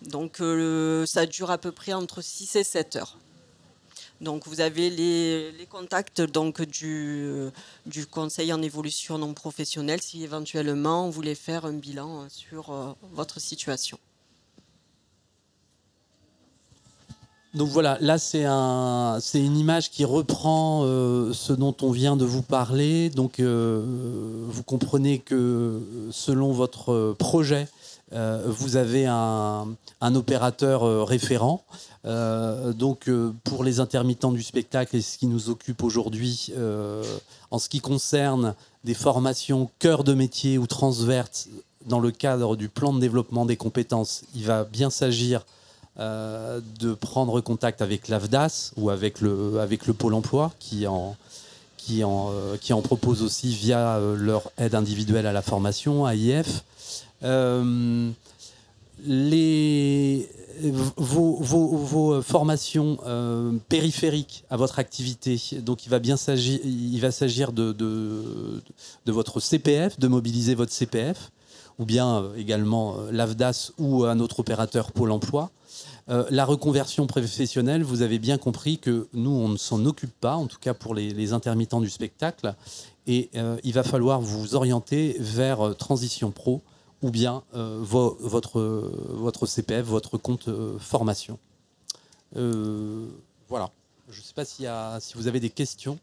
Donc 0.05 0.39
euh, 0.39 1.05
ça 1.05 1.25
dure 1.25 1.51
à 1.51 1.57
peu 1.57 1.71
près 1.71 1.93
entre 1.93 2.21
6 2.21 2.55
et 2.55 2.63
7 2.63 2.95
heures. 2.97 3.17
Donc 4.21 4.47
vous 4.47 4.61
avez 4.61 4.89
les, 4.89 5.67
contacts 5.69 6.21
donc, 6.21 6.61
du, 6.61 7.49
du, 7.85 8.05
conseil 8.05 8.53
en 8.53 8.61
évolution 8.61 9.17
non 9.17 9.33
professionnelle 9.33 10.01
si 10.01 10.23
éventuellement 10.23 11.05
vous 11.05 11.11
voulez 11.11 11.35
faire 11.35 11.65
un 11.65 11.73
bilan 11.73 12.27
sur 12.29 12.71
euh, 12.71 12.93
votre 13.13 13.41
situation. 13.41 13.99
Donc 17.55 17.69
voilà, 17.69 17.97
là 18.01 18.17
c'est 18.17 18.43
un, 18.45 19.17
c'est 19.21 19.41
une 19.41 19.57
image 19.57 19.89
qui 19.89 20.03
reprend 20.03 20.81
euh, 20.83 21.31
ce 21.31 21.53
dont 21.53 21.75
on 21.81 21.91
vient 21.91 22.17
de 22.17 22.25
vous 22.25 22.41
parler. 22.41 23.09
Donc 23.09 23.39
euh, 23.39 23.81
vous 24.47 24.63
comprenez 24.63 25.19
que 25.19 25.81
selon 26.11 26.51
votre 26.51 27.15
projet, 27.17 27.63
euh, 27.63 27.84
vous 28.11 28.75
avez 28.75 29.07
un, 29.07 29.75
opérateur 30.01 31.07
référent. 31.07 31.65
donc 32.03 33.09
pour 33.43 33.63
les 33.63 33.79
intermittents 33.79 34.31
du 34.31 34.43
spectacle 34.43 34.95
et 34.95 35.01
ce 35.01 35.17
qui 35.17 35.27
nous 35.27 35.49
occupe 35.49 35.83
aujourd'hui 35.83 36.53
en 37.51 37.59
ce 37.59 37.67
qui 37.67 37.79
concerne 37.79 38.53
des 38.83 38.93
formations 38.93 39.69
cœur 39.79 40.03
de 40.03 40.13
métier 40.13 40.57
ou 40.57 40.67
transverses 40.67 41.49
dans 41.85 41.99
le 41.99 42.11
cadre 42.11 42.55
du 42.55 42.69
plan 42.69 42.93
de 42.93 42.99
développement 42.99 43.45
des 43.45 43.57
compétences, 43.57 44.23
il 44.35 44.43
va 44.43 44.63
bien 44.63 44.89
s'agir 44.89 45.45
euh, 45.97 46.59
de 46.79 46.93
prendre 46.93 47.39
contact 47.41 47.81
avec 47.81 48.07
l'AFDAS 48.09 48.73
ou 48.75 48.89
avec 48.89 49.21
le, 49.21 49.65
Pôle 49.97 50.13
emploi 50.13 50.51
qui 50.59 50.85
en, 50.87 51.15
euh, 51.89 52.81
propose 52.83 53.21
aussi 53.23 53.55
via 53.55 53.95
euh, 53.95 54.15
leur 54.17 54.51
aide 54.57 54.75
individuelle 54.75 55.25
à 55.25 55.31
la 55.31 55.41
formation, 55.41 56.07
AIF. 56.07 56.63
Les, 59.07 60.29
vos, 60.97 61.35
vos 61.35 62.21
formations 62.21 62.97
périphériques 63.69 64.43
à 64.49 64.57
votre 64.57 64.79
activité, 64.79 65.39
donc 65.59 65.85
il 65.85 65.89
va 65.89 67.11
s'agir, 67.11 67.51
de, 67.51 68.61
votre 69.05 69.39
CPF, 69.39 69.99
de 69.99 70.07
mobiliser 70.07 70.55
votre 70.55 70.71
CPF, 70.71 71.31
ou 71.77 71.85
bien 71.85 72.31
également 72.37 72.95
l'AFDAS 73.11 73.71
ou 73.77 74.05
un 74.05 74.19
autre 74.19 74.39
opérateur 74.39 74.91
Pôle 74.91 75.11
emploi. 75.11 75.51
Euh, 76.07 76.25
la 76.29 76.45
reconversion 76.45 77.07
professionnelle, 77.07 77.83
vous 77.83 78.01
avez 78.03 78.19
bien 78.19 78.37
compris 78.37 78.77
que 78.77 79.07
nous, 79.13 79.31
on 79.31 79.49
ne 79.49 79.57
s'en 79.57 79.85
occupe 79.85 80.13
pas, 80.19 80.35
en 80.35 80.45
tout 80.45 80.59
cas 80.59 80.73
pour 80.73 80.93
les, 80.93 81.33
intermittents 81.33 81.81
du 81.81 81.89
spectacle. 81.89 82.53
Et 83.07 83.29
euh, 83.35 83.57
il 83.63 83.73
va 83.73 83.83
falloir 83.83 84.21
vous 84.21 84.55
orienter 84.55 85.15
vers 85.19 85.61
euh, 85.61 85.73
Transition 85.73 86.31
Pro 86.31 86.61
ou 87.01 87.11
bien 87.11 87.43
votre, 87.53 88.61
votre 89.09 89.45
CPF, 89.45 89.85
votre 89.85 90.17
compte 90.17 90.49
formation. 90.79 91.39
voilà. 92.33 93.71
Je 94.09 94.19
ne 94.19 94.23
sais 94.23 94.33
pas 94.33 94.45
si 94.45 95.13
vous 95.15 95.27
avez 95.27 95.39
des 95.39 95.49
questions. 95.49 95.99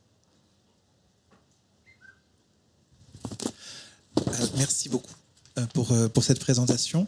merci 4.57 4.89
beaucoup 4.89 5.13
pour, 5.75 6.25
cette 6.25 6.41
présentation. 6.41 7.07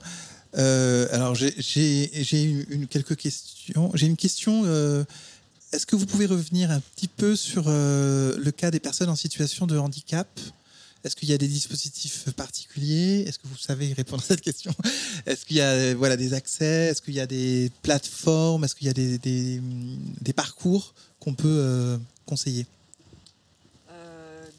Euh, 0.57 1.09
alors, 1.11 1.35
j'ai 1.35 2.43
une, 2.71 2.87
quelques 2.87 3.17
questions. 3.17 3.91
J'ai 3.95 4.07
une 4.07 4.17
question. 4.17 4.63
Euh, 4.65 5.05
est-ce 5.73 5.87
que 5.87 5.97
vous 5.97 6.07
pouvez 6.07 6.27
revenir 6.27 6.71
un 6.71 6.81
petit 6.81 7.09
peu 7.09 7.35
sur 7.35 7.65
euh, 7.67 8.37
le 8.39 8.51
cas 8.53 8.71
des 8.71 8.81
personnes 8.81 9.09
en 9.09 9.17
situation 9.17 9.67
de 9.67 9.77
handicap? 9.77 10.29
Est-ce 11.05 11.15
qu'il 11.15 11.29
y 11.29 11.35
a 11.35 11.39
des 11.39 11.49
dispositifs 11.49 12.31
particuliers? 12.33 13.25
Est-ce 13.27 13.39
que 13.39 13.47
vous 13.47 13.59
savez 13.59 13.93
répondre 13.93 14.23
à 14.23 14.27
cette 14.27 14.41
question? 14.41 14.75
Est-ce 15.27 15.45
qu'il 15.45 15.57
y 15.57 15.61
a 15.61 15.95
voilà, 15.95 16.17
des 16.17 16.33
accès? 16.33 16.87
Est-ce 16.87 17.03
qu'il 17.03 17.15
y 17.15 17.21
a 17.21 17.27
des 17.27 17.71
plateformes? 17.83 18.65
Est-ce 18.65 18.75
qu'il 18.75 18.87
y 18.87 18.91
a 18.91 18.95
des, 18.95 19.19
des, 19.19 19.61
des 20.21 20.33
parcours 20.33 20.95
qu'on 21.21 21.35
peut 21.35 21.99
conseiller? 22.25 22.67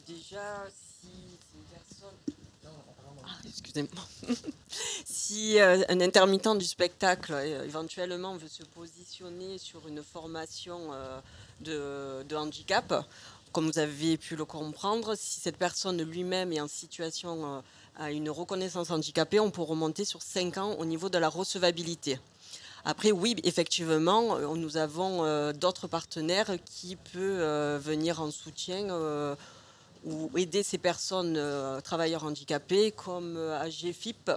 Déjà, 0.07 0.67
si 1.01 1.07
une 1.55 1.63
personne. 1.71 2.35
Ah, 3.23 3.37
excusez-moi. 3.47 4.07
si 5.05 5.59
euh, 5.59 5.81
un 5.89 5.99
intermittent 5.99 6.57
du 6.57 6.65
spectacle 6.65 7.33
euh, 7.33 7.63
éventuellement 7.63 8.35
veut 8.35 8.47
se 8.47 8.63
positionner 8.63 9.57
sur 9.57 9.87
une 9.87 10.03
formation 10.03 10.93
euh, 10.93 12.23
de, 12.23 12.35
handicap, 12.35 13.05
comme 13.55 13.71
vous 13.71 13.79
avez 13.79 14.17
pu 14.17 14.35
le 14.35 14.43
comprendre, 14.43 15.15
si 15.15 15.39
cette 15.39 15.55
personne 15.55 16.01
lui-même 16.01 16.51
est 16.51 16.59
en 16.59 16.67
situation 16.67 17.63
à 17.95 18.11
une 18.11 18.29
reconnaissance 18.29 18.91
handicapée, 18.91 19.39
on 19.39 19.49
peut 19.49 19.61
remonter 19.61 20.03
sur 20.03 20.21
5 20.21 20.57
ans 20.57 20.73
au 20.73 20.83
niveau 20.83 21.07
de 21.07 21.17
la 21.17 21.29
recevabilité. 21.29 22.19
Après, 22.83 23.13
oui, 23.13 23.37
effectivement, 23.45 24.37
nous 24.57 24.75
avons 24.75 25.53
d'autres 25.53 25.87
partenaires 25.87 26.51
qui 26.65 26.97
peuvent 26.97 27.81
venir 27.81 28.21
en 28.21 28.29
soutien 28.29 28.93
ou 30.03 30.37
aider 30.37 30.61
ces 30.61 30.77
personnes 30.77 31.41
travailleurs 31.81 32.25
handicapés 32.25 32.91
comme 32.91 33.37
AGFIP 33.37 34.31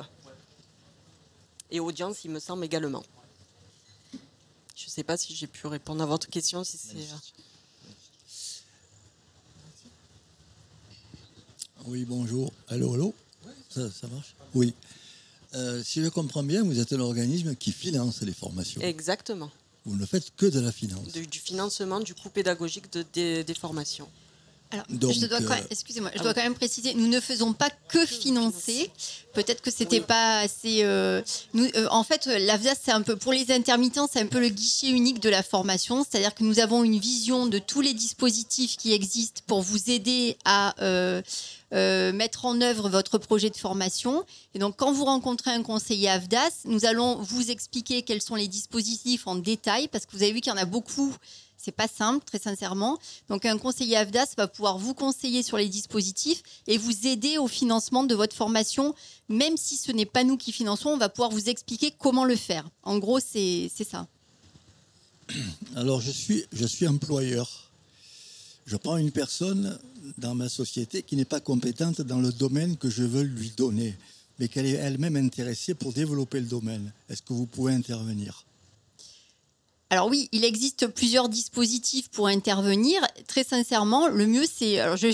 et 1.72 1.80
audience, 1.80 2.24
il 2.24 2.30
me 2.30 2.38
semble 2.38 2.64
également. 2.64 3.02
Je 4.76 4.86
ne 4.86 4.90
sais 4.90 5.02
pas 5.02 5.16
si 5.16 5.34
j'ai 5.34 5.48
pu 5.48 5.66
répondre 5.66 6.04
à 6.04 6.06
votre 6.06 6.28
question. 6.28 6.62
Oui, 11.88 12.04
bonjour. 12.04 12.52
Allô, 12.68 12.92
allô 12.92 13.14
ça, 13.70 13.90
ça, 13.90 14.06
marche 14.08 14.34
Oui. 14.54 14.74
Euh, 15.54 15.82
si 15.82 16.02
je 16.02 16.08
comprends 16.08 16.42
bien, 16.42 16.62
vous 16.62 16.80
êtes 16.80 16.92
un 16.92 17.00
organisme 17.00 17.54
qui 17.54 17.72
finance 17.72 18.20
les 18.20 18.34
formations. 18.34 18.82
Exactement. 18.82 19.50
Vous 19.86 19.96
ne 19.96 20.04
faites 20.04 20.34
que 20.36 20.44
de 20.44 20.60
la 20.60 20.70
finance. 20.70 21.08
du 21.12 21.38
financement 21.38 22.00
du 22.00 22.14
coût 22.14 22.28
pédagogique 22.28 22.86
des 23.14 23.54
formations. 23.58 24.08
Alors, 24.70 24.84
je 24.90 25.26
dois 25.26 25.40
quand 25.40 25.48
même, 25.48 25.60
euh, 25.60 25.66
excusez-moi, 25.70 26.10
je 26.14 26.22
dois 26.22 26.34
quand 26.34 26.42
même 26.42 26.54
préciser, 26.54 26.92
nous 26.92 27.06
ne 27.06 27.20
faisons 27.20 27.54
pas 27.54 27.70
que 27.88 28.04
financer. 28.04 28.90
Peut-être 29.32 29.62
que 29.62 29.70
c'était 29.70 30.00
pas 30.00 30.40
assez. 30.40 30.80
Euh, 30.82 31.22
nous, 31.54 31.64
euh, 31.74 31.86
en 31.90 32.04
fait, 32.04 32.26
l'AFDAS, 32.26 32.74
c'est 32.82 32.90
un 32.90 33.00
peu 33.00 33.16
pour 33.16 33.32
les 33.32 33.50
intermittents, 33.50 34.08
c'est 34.12 34.20
un 34.20 34.26
peu 34.26 34.40
le 34.40 34.50
guichet 34.50 34.90
unique 34.90 35.20
de 35.20 35.30
la 35.30 35.42
formation. 35.42 36.04
C'est-à-dire 36.04 36.34
que 36.34 36.44
nous 36.44 36.58
avons 36.60 36.84
une 36.84 36.98
vision 36.98 37.46
de 37.46 37.58
tous 37.58 37.80
les 37.80 37.94
dispositifs 37.94 38.76
qui 38.76 38.92
existent 38.92 39.40
pour 39.46 39.62
vous 39.62 39.90
aider 39.90 40.36
à 40.44 40.74
mettre 41.72 42.44
en 42.44 42.60
œuvre 42.60 42.90
votre 42.90 43.16
projet 43.16 43.48
de 43.48 43.56
formation. 43.56 44.24
Et 44.54 44.58
donc, 44.58 44.76
quand 44.76 44.92
vous 44.92 45.04
rencontrez 45.04 45.50
un 45.50 45.62
conseiller 45.62 46.10
AFDAS, 46.10 46.64
nous 46.66 46.84
allons 46.84 47.16
vous 47.16 47.50
expliquer 47.50 48.02
quels 48.02 48.22
sont 48.22 48.34
les 48.34 48.48
dispositifs 48.48 49.26
en 49.26 49.36
détail, 49.36 49.88
parce 49.88 50.04
que 50.04 50.12
vous 50.12 50.22
avez 50.22 50.32
vu 50.32 50.40
qu'il 50.40 50.52
y 50.52 50.54
en 50.54 50.58
a 50.58 50.66
beaucoup 50.66 51.14
c'est 51.68 51.72
pas 51.72 51.86
simple, 51.86 52.24
très 52.24 52.38
sincèrement. 52.38 52.98
Donc, 53.28 53.44
un 53.44 53.58
conseiller 53.58 53.94
AFDAS 53.96 54.28
va 54.38 54.48
pouvoir 54.48 54.78
vous 54.78 54.94
conseiller 54.94 55.42
sur 55.42 55.58
les 55.58 55.68
dispositifs 55.68 56.42
et 56.66 56.78
vous 56.78 57.06
aider 57.06 57.36
au 57.36 57.46
financement 57.46 58.04
de 58.04 58.14
votre 58.14 58.34
formation. 58.34 58.94
Même 59.28 59.58
si 59.58 59.76
ce 59.76 59.92
n'est 59.92 60.06
pas 60.06 60.24
nous 60.24 60.38
qui 60.38 60.50
finançons, 60.50 60.88
on 60.88 60.96
va 60.96 61.10
pouvoir 61.10 61.28
vous 61.28 61.50
expliquer 61.50 61.92
comment 61.98 62.24
le 62.24 62.36
faire. 62.36 62.66
En 62.84 62.96
gros, 62.96 63.20
c'est 63.20 63.68
ça. 63.68 64.06
Alors, 65.76 66.00
je 66.00 66.10
suis, 66.10 66.46
je 66.54 66.66
suis 66.66 66.88
employeur. 66.88 67.70
Je 68.64 68.78
prends 68.78 68.96
une 68.96 69.12
personne 69.12 69.78
dans 70.16 70.34
ma 70.34 70.48
société 70.48 71.02
qui 71.02 71.16
n'est 71.16 71.26
pas 71.26 71.40
compétente 71.40 72.00
dans 72.00 72.20
le 72.20 72.32
domaine 72.32 72.78
que 72.78 72.88
je 72.88 73.02
veux 73.02 73.24
lui 73.24 73.52
donner, 73.54 73.94
mais 74.38 74.48
qu'elle 74.48 74.64
est 74.64 74.80
elle-même 74.86 75.16
intéressée 75.16 75.74
pour 75.74 75.92
développer 75.92 76.40
le 76.40 76.46
domaine. 76.46 76.92
Est-ce 77.10 77.20
que 77.20 77.34
vous 77.34 77.44
pouvez 77.44 77.74
intervenir? 77.74 78.46
Alors 79.90 80.08
oui, 80.08 80.28
il 80.32 80.44
existe 80.44 80.86
plusieurs 80.88 81.30
dispositifs 81.30 82.10
pour 82.10 82.26
intervenir. 82.26 83.00
Très 83.26 83.42
sincèrement, 83.42 84.08
le 84.08 84.26
mieux 84.26 84.44
c'est, 84.44 84.78
alors 84.80 84.98
je, 84.98 85.06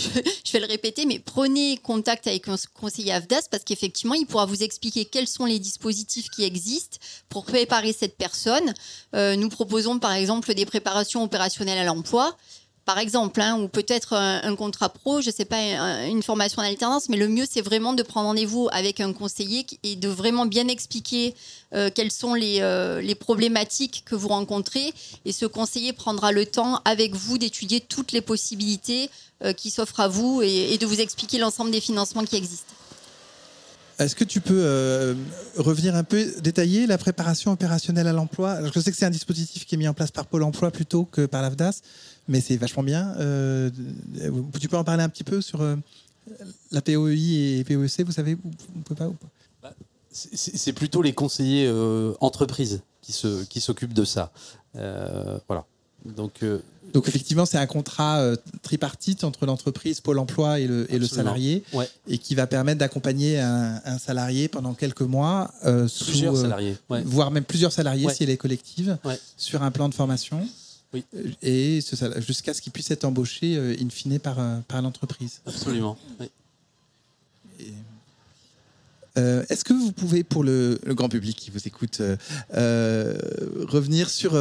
vais 0.52 0.60
le 0.60 0.66
répéter, 0.66 1.06
mais 1.06 1.20
prenez 1.20 1.76
contact 1.76 2.26
avec 2.26 2.48
un 2.48 2.56
conseiller 2.74 3.12
AFDAS 3.12 3.42
parce 3.52 3.62
qu'effectivement, 3.62 4.14
il 4.14 4.26
pourra 4.26 4.46
vous 4.46 4.64
expliquer 4.64 5.04
quels 5.04 5.28
sont 5.28 5.44
les 5.44 5.60
dispositifs 5.60 6.28
qui 6.28 6.42
existent 6.42 6.98
pour 7.28 7.44
préparer 7.44 7.92
cette 7.92 8.16
personne. 8.16 8.74
Euh, 9.14 9.36
nous 9.36 9.48
proposons 9.48 10.00
par 10.00 10.12
exemple 10.12 10.52
des 10.54 10.66
préparations 10.66 11.22
opérationnelles 11.22 11.78
à 11.78 11.84
l'emploi 11.84 12.36
par 12.84 12.98
exemple, 12.98 13.40
hein, 13.40 13.58
ou 13.58 13.68
peut-être 13.68 14.12
un, 14.12 14.54
contrat 14.56 14.90
pro, 14.90 15.20
je 15.20 15.28
ne 15.28 15.32
sais 15.32 15.44
pas, 15.44 15.58
une 16.06 16.22
formation 16.22 16.60
en 16.60 16.64
alternance, 16.64 17.08
mais 17.08 17.16
le 17.16 17.28
mieux, 17.28 17.46
c'est 17.50 17.62
vraiment 17.62 17.94
de 17.94 18.02
prendre 18.02 18.28
rendez-vous 18.28 18.68
avec 18.72 19.00
un 19.00 19.12
conseiller 19.12 19.66
et 19.82 19.96
de 19.96 20.08
vraiment 20.08 20.46
bien 20.46 20.68
expliquer 20.68 21.34
euh, 21.74 21.90
quelles 21.94 22.10
sont 22.10 22.36
euh, 22.40 23.00
les, 23.00 23.14
problématiques 23.14 24.02
que 24.04 24.14
vous 24.14 24.28
rencontrez. 24.28 24.92
Et 25.24 25.32
ce 25.32 25.46
conseiller 25.46 25.92
prendra 25.92 26.30
le 26.30 26.46
temps 26.46 26.80
avec 26.84 27.14
vous 27.14 27.38
d'étudier 27.38 27.80
toutes 27.80 28.12
les 28.12 28.20
possibilités 28.20 29.10
euh, 29.42 29.52
qui 29.52 29.70
s'offrent 29.70 30.00
à 30.00 30.08
vous 30.08 30.42
et, 30.42 30.76
de 30.78 30.86
vous 30.86 31.00
expliquer 31.00 31.38
l'ensemble 31.38 31.70
des 31.70 31.80
financements 31.80 32.24
qui 32.24 32.36
existent. 32.36 32.72
Est-ce 33.98 34.16
que 34.16 34.24
tu 34.24 34.40
peux 34.40 35.16
revenir 35.56 35.94
un 35.94 36.04
peu, 36.04 36.26
détailler 36.42 36.86
la 36.86 36.98
préparation 36.98 37.52
opérationnelle 37.52 38.06
à 38.06 38.12
l'emploi? 38.12 38.58
Je 38.72 38.80
sais 38.80 38.90
que 38.90 38.96
c'est 38.96 39.06
un 39.06 39.10
dispositif 39.10 39.66
qui 39.66 39.74
est 39.74 39.78
mis 39.78 39.88
en 39.88 39.94
place 39.94 40.10
par 40.10 40.26
Pôle 40.26 40.42
emploi 40.42 40.70
plutôt 40.70 41.04
que 41.04 41.26
par 41.26 41.42
l'AFDAS 41.42 41.82
mais 42.28 42.40
c'est 42.40 42.56
vachement 42.56 42.82
bien. 42.82 43.14
Euh, 43.18 43.70
tu 44.60 44.68
peux 44.68 44.76
en 44.76 44.84
parler 44.84 45.02
un 45.02 45.08
petit 45.08 45.24
peu 45.24 45.40
sur 45.40 45.60
euh, 45.60 45.76
la 46.70 46.80
POEI 46.80 47.58
et 47.58 47.64
POEC, 47.64 48.02
vous 48.04 48.12
savez 48.12 48.36
on 48.76 48.80
peut 48.80 48.94
pas, 48.94 49.10
bah, 49.62 49.74
C'est 50.10 50.72
plutôt 50.72 51.02
les 51.02 51.12
conseillers 51.12 51.66
euh, 51.66 52.14
entreprises 52.20 52.82
qui 53.02 53.12
s'occupent 53.12 53.90
qui 53.90 53.94
de 53.94 54.04
ça. 54.04 54.32
voilà. 54.72 55.66
Donc, 56.04 56.42
euh, 56.42 56.58
Donc 56.92 57.08
effectivement, 57.08 57.46
c'est 57.46 57.56
un 57.58 57.66
contrat 57.66 58.18
euh, 58.20 58.36
tripartite 58.62 59.24
entre 59.24 59.46
l'entreprise, 59.46 60.00
Pôle 60.00 60.18
Emploi 60.18 60.60
et 60.60 60.66
le, 60.66 60.86
et 60.92 60.98
le 60.98 61.04
Absolument. 61.06 61.08
salarié, 61.30 61.64
ouais, 61.72 61.88
et 62.08 62.18
qui 62.18 62.34
va 62.34 62.46
permettre 62.46 62.78
d'accompagner 62.78 63.40
un, 63.40 63.80
un 63.84 63.98
salarié 63.98 64.48
pendant 64.48 64.74
quelques 64.74 65.00
mois, 65.02 65.50
euh, 65.64 65.88
sous, 65.88 66.04
plusieurs 66.04 66.36
euh, 66.36 66.42
salariés. 66.42 66.76
ouais. 66.90 67.02
voire 67.04 67.30
même 67.30 67.44
plusieurs 67.44 67.72
salariés 67.72 68.06
Ouais. 68.06 68.14
si 68.14 68.22
elle 68.22 68.30
est 68.30 68.36
collective, 68.36 68.98
sur 69.36 69.62
un 69.62 69.70
plan 69.70 69.88
de 69.88 69.94
formation, 69.94 70.46
Oui. 70.92 71.04
Et 71.42 71.80
jusqu'à 72.26 72.52
ce 72.54 72.60
qu'il 72.62 72.72
puisse 72.72 72.90
être 72.90 73.04
embauché 73.04 73.56
in 73.80 73.88
fine 73.90 74.18
par, 74.18 74.36
par 74.68 74.80
l'entreprise. 74.82 75.40
Absolument. 75.46 75.96
oui. 76.20 76.30
Euh, 79.16 79.44
Est-ce 79.48 79.64
que 79.64 79.72
vous 79.72 79.92
pouvez, 79.92 80.24
pour 80.24 80.42
le, 80.42 80.78
le 80.84 80.94
grand 80.94 81.08
public 81.08 81.36
qui 81.36 81.50
vous 81.50 81.60
écoute, 81.66 81.98
euh, 82.00 82.16
euh, 82.56 83.14
revenir 83.68 84.10
sur 84.10 84.32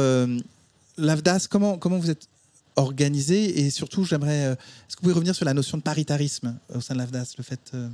l'AFDAS 0.98 1.46
comment, 1.50 1.78
comment 1.78 1.98
vous 1.98 2.10
êtes 2.10 2.28
organisé 2.76 3.60
Et 3.60 3.70
surtout, 3.70 4.04
j'aimerais. 4.04 4.46
euh, 4.46 4.52
Est-ce 4.52 4.96
que 4.96 5.00
vous 5.00 5.02
pouvez 5.04 5.14
revenir 5.14 5.34
sur 5.34 5.44
la 5.44 5.54
notion 5.54 5.78
de 5.78 5.82
paritarisme 5.82 6.58
au 6.74 6.80
sein 6.80 6.94
de 6.94 6.98
l'AFDAS 6.98 7.34
le 7.38 7.44
fait, 7.44 7.60
euh, 7.74 7.88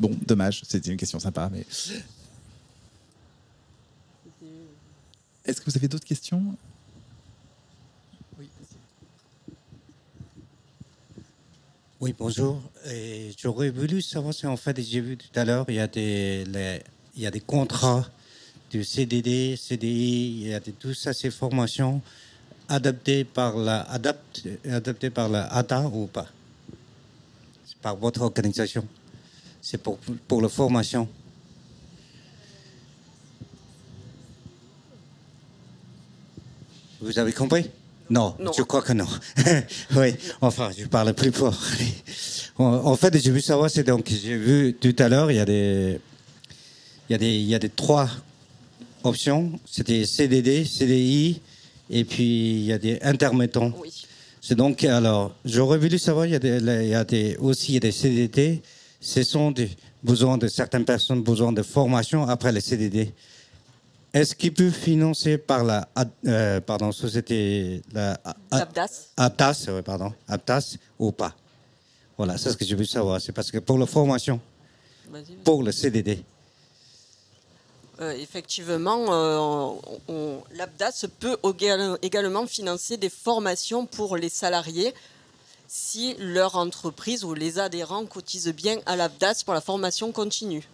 Bon, 0.00 0.10
dommage, 0.26 0.62
c'était 0.66 0.90
une 0.90 0.96
question 0.96 1.20
sympa, 1.20 1.48
mais. 1.52 1.64
Est-ce 5.44 5.60
que 5.60 5.70
vous 5.70 5.76
avez 5.76 5.88
d'autres 5.88 6.06
questions? 6.06 6.56
Oui, 12.02 12.12
bonjour. 12.18 12.60
Et 12.90 13.30
J'aurais 13.38 13.70
voulu 13.70 14.02
savoir 14.02 14.34
si 14.34 14.44
en 14.48 14.56
fait, 14.56 14.76
j'ai 14.82 15.00
vu 15.00 15.16
tout 15.16 15.28
à 15.38 15.44
l'heure, 15.44 15.64
il 15.68 15.76
y 15.76 15.78
a 15.78 15.86
des, 15.86 16.44
les- 16.46 16.82
il 17.14 17.22
y 17.22 17.26
a 17.28 17.30
des 17.30 17.38
contrats 17.38 18.04
de 18.72 18.82
CDD, 18.82 19.54
CDI, 19.56 20.40
il 20.42 20.48
y 20.48 20.52
a 20.52 20.58
des, 20.58 20.72
tout 20.72 20.94
ça, 20.94 21.12
ces 21.12 21.30
formations 21.30 22.02
adaptées 22.68 23.22
par 23.22 23.56
la, 23.56 23.82
adapte, 23.82 24.42
adaptées 24.68 25.10
par 25.10 25.28
la 25.28 25.44
ADA 25.54 25.86
ou 25.94 26.08
pas? 26.08 26.26
C'est 27.66 27.76
par 27.76 27.94
votre 27.94 28.22
organisation? 28.22 28.84
C'est 29.60 29.80
pour, 29.80 29.96
pour 30.26 30.42
la 30.42 30.48
formation? 30.48 31.08
Vous 37.00 37.16
avez 37.16 37.32
compris? 37.32 37.70
Non, 38.10 38.34
Non. 38.38 38.52
je 38.56 38.62
crois 38.62 38.82
que 38.82 38.92
non. 38.92 39.06
oui, 39.96 40.14
enfin, 40.40 40.70
je 40.76 40.86
parle 40.86 41.14
plus 41.14 41.32
fort. 41.32 41.58
en, 42.58 42.96
fait, 42.96 43.16
j'ai 43.18 43.30
vu 43.30 43.40
savoir, 43.40 43.70
c'est 43.70 43.84
donc, 43.84 44.08
j'ai 44.08 44.36
vu 44.36 44.74
tout 44.78 44.94
à 44.98 45.08
l'heure, 45.08 45.30
il 45.30 45.36
y 45.36 45.40
a 45.40 45.44
des, 45.44 45.98
il 47.08 47.12
y 47.12 47.14
a 47.14 47.18
des, 47.18 47.34
il 47.34 47.46
y 47.48 47.54
a 47.54 47.58
des 47.58 47.70
trois 47.70 48.08
options. 49.04 49.52
C'était 49.64 50.04
CDD, 50.04 50.64
CDI, 50.64 51.40
et 51.90 52.04
puis 52.04 52.60
il 52.60 52.64
y 52.64 52.72
a 52.72 52.78
des 52.78 52.98
intermittents. 53.02 53.72
Oui. 53.80 53.90
C'est 54.40 54.56
donc, 54.56 54.82
alors, 54.84 55.34
j'aurais 55.44 55.78
voulu 55.78 55.98
savoir, 55.98 56.26
il 56.26 56.32
y 56.32 56.34
a, 56.34 56.38
des, 56.40 56.58
il 56.58 56.88
y 56.88 56.94
a 56.94 57.04
des, 57.04 57.36
aussi 57.38 57.72
il 57.72 57.74
y 57.74 57.76
a 57.76 57.80
des 57.80 57.92
CDD, 57.92 58.60
ce 59.00 59.22
sont 59.22 59.52
des 59.52 59.70
besoins 60.02 60.36
de 60.36 60.48
certaines 60.48 60.84
personnes, 60.84 61.22
besoin 61.22 61.52
de 61.52 61.62
formation 61.62 62.26
après 62.28 62.50
les 62.50 62.60
CDD. 62.60 63.12
Est-ce 64.12 64.34
qu'il 64.34 64.52
peut 64.52 64.70
financer 64.70 65.38
par 65.38 65.64
la 65.64 65.88
euh, 66.26 66.60
pardon, 66.60 66.92
société, 66.92 67.80
la 67.92 68.18
L'ABDAS. 68.50 69.08
APTAS, 69.16 69.64
ouais, 69.68 69.82
pardon, 69.82 70.12
APTAS 70.28 70.76
ou 70.98 71.12
pas? 71.12 71.34
Voilà, 72.18 72.36
c'est 72.36 72.50
ce 72.50 72.56
que 72.58 72.64
je 72.64 72.76
veux 72.76 72.84
savoir. 72.84 73.20
C'est 73.20 73.32
parce 73.32 73.50
que 73.50 73.58
pour 73.58 73.78
la 73.78 73.86
formation, 73.86 74.38
Vas-y. 75.10 75.34
pour 75.44 75.62
le 75.62 75.72
CDD, 75.72 76.22
Euh, 78.00 78.12
effectivement, 78.18 79.12
euh, 79.12 79.36
on- 79.38 79.80
on- 80.08 80.42
l'ABDAS 80.56 81.04
peut 81.20 81.36
éga- 81.44 81.96
également 82.02 82.46
financer 82.46 82.96
des 82.96 83.10
formations 83.10 83.86
pour 83.86 84.16
les 84.16 84.30
salariés 84.30 84.92
si 85.68 86.14
leur 86.18 86.56
entreprise 86.56 87.22
ou 87.22 87.32
les 87.34 87.58
adhérents 87.58 88.04
cotisent 88.06 88.48
bien 88.48 88.78
à 88.86 88.96
l'ABDAS 88.96 89.42
pour 89.44 89.54
la 89.54 89.60
formation 89.60 90.10
continue. 90.10 90.66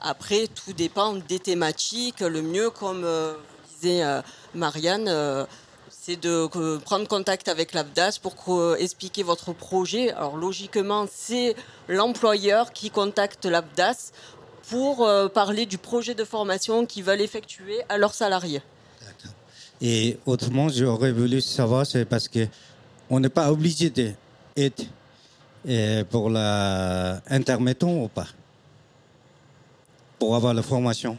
Après, 0.00 0.46
tout 0.46 0.72
dépend 0.72 1.14
des 1.14 1.38
thématiques. 1.38 2.20
Le 2.20 2.42
mieux, 2.42 2.70
comme 2.70 3.04
euh, 3.04 3.34
disait 3.80 4.02
euh, 4.02 4.22
Marianne, 4.54 5.06
euh, 5.08 5.44
c'est 5.88 6.20
de 6.20 6.48
euh, 6.56 6.78
prendre 6.78 7.06
contact 7.08 7.48
avec 7.48 7.72
l'ABDAS 7.72 8.18
pour 8.22 8.74
expliquer 8.78 9.22
votre 9.22 9.52
projet. 9.52 10.12
Alors, 10.12 10.36
logiquement, 10.36 11.06
c'est 11.10 11.54
l'employeur 11.88 12.72
qui 12.72 12.90
contacte 12.90 13.44
l'ABDAS 13.44 14.12
pour 14.68 15.08
parler 15.34 15.66
du 15.66 15.78
projet 15.78 16.14
de 16.14 16.24
formation 16.24 16.86
qu'ils 16.86 17.02
veulent 17.02 17.20
effectuer 17.20 17.80
à 17.88 17.98
leurs 17.98 18.14
salariés. 18.14 18.62
Et 19.80 20.16
autrement, 20.26 20.68
j'aurais 20.68 21.10
voulu 21.10 21.40
savoir, 21.40 21.84
c'est 21.84 22.04
parce 22.04 22.28
que 22.28 22.46
on 23.08 23.18
n'est 23.18 23.28
pas 23.28 23.50
obligé 23.50 23.90
d'être 23.90 24.84
pour 26.10 26.30
la 26.30 27.20
intermittent 27.28 27.82
ou 27.82 28.08
pas? 28.08 28.28
Pour 30.20 30.36
avoir 30.36 30.54
la 30.54 30.62
formation. 30.62 31.18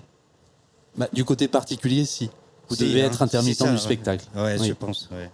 Bah, 0.95 1.09
du 1.11 1.25
côté 1.25 1.49
particulier, 1.49 2.05
si. 2.05 2.29
Vous 2.69 2.75
Si, 2.77 2.83
devez 2.87 3.01
hein, 3.03 3.07
être 3.07 3.21
intermittent 3.21 3.57
ça, 3.57 3.65
du 3.65 3.71
ouais. 3.73 3.77
spectacle. 3.77 4.25
Ouais, 4.33 4.55
Oui. 4.59 4.67
je 4.69 4.73
pense. 4.73 5.09
ouais. 5.11 5.29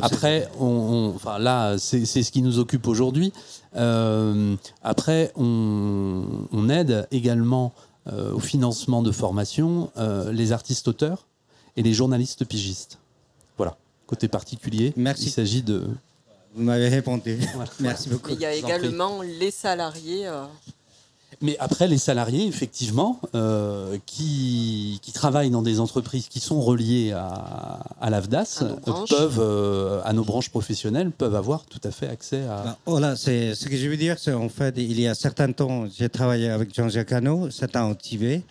Après, 0.00 0.48
on, 0.58 0.64
on- 0.66 1.14
enfin 1.14 1.38
là, 1.38 1.76
c'est 1.78 2.04
ce 2.06 2.30
qui 2.30 2.40
nous 2.42 2.58
occupe 2.58 2.86
aujourd'hui. 2.86 3.32
Euh, 3.76 4.54
après, 4.82 5.32
on, 5.36 6.24
on 6.52 6.68
aide 6.68 7.06
également 7.10 7.72
euh, 8.08 8.32
au 8.32 8.38
financement 8.38 9.02
de 9.02 9.10
formation 9.12 9.90
euh, 9.96 10.32
les 10.32 10.52
artistes-auteurs 10.52 11.26
et 11.76 11.82
les 11.82 11.92
journalistes 11.92 12.44
pigistes. 12.44 12.98
Voilà. 13.56 13.76
Côté 14.06 14.28
particulier, 14.28 14.92
Merci. 14.96 15.24
il 15.26 15.30
s'agit 15.30 15.62
de. 15.62 15.88
Vous 16.54 16.62
m'avez 16.62 16.88
répondu. 16.88 17.38
Merci 17.80 18.08
beaucoup. 18.08 18.30
Il 18.30 18.40
y 18.40 18.46
a 18.46 18.54
également 18.54 19.20
les 19.22 19.50
salariés. 19.50 20.26
Euh, 21.32 21.36
Mais 21.42 21.56
après, 21.58 21.86
les 21.88 21.98
salariés, 21.98 22.46
effectivement, 22.46 23.20
euh, 23.34 23.98
qui, 24.06 24.98
qui 25.02 25.12
travaillent 25.12 25.50
dans 25.50 25.62
des 25.62 25.80
entreprises 25.80 26.28
qui 26.28 26.40
sont 26.40 26.60
reliées 26.60 27.12
à, 27.12 27.84
à 28.00 28.10
l'AFDAS, 28.10 28.58
À 28.60 28.64
nos 28.64 28.70
euh, 28.72 28.76
branches. 28.86 29.08
peuvent, 29.10 29.40
euh, 29.40 30.00
à 30.04 30.12
nos 30.12 30.24
branches 30.24 30.50
professionnelles, 30.50 31.10
peuvent 31.10 31.34
avoir 31.34 31.64
tout 31.66 31.80
à 31.84 31.90
fait 31.90 32.08
accès 32.08 32.42
à. 32.44 32.76
Voilà, 32.86 33.16
c'est 33.16 33.54
ce 33.54 33.68
que 33.68 33.76
je 33.76 33.88
veux 33.88 33.96
dire. 33.96 34.18
C'est 34.18 34.32
en 34.32 34.48
fait, 34.48 34.74
il 34.78 34.98
y 35.00 35.06
a 35.06 35.14
certains 35.14 35.52
temps, 35.52 35.86
j'ai 35.96 36.08
travaillé 36.08 36.48
avec 36.50 36.74
Jean-Jacques 36.74 37.12
Hano, 37.12 37.50
c'est 37.50 37.76
un 37.76 37.92
TV. 37.94 38.42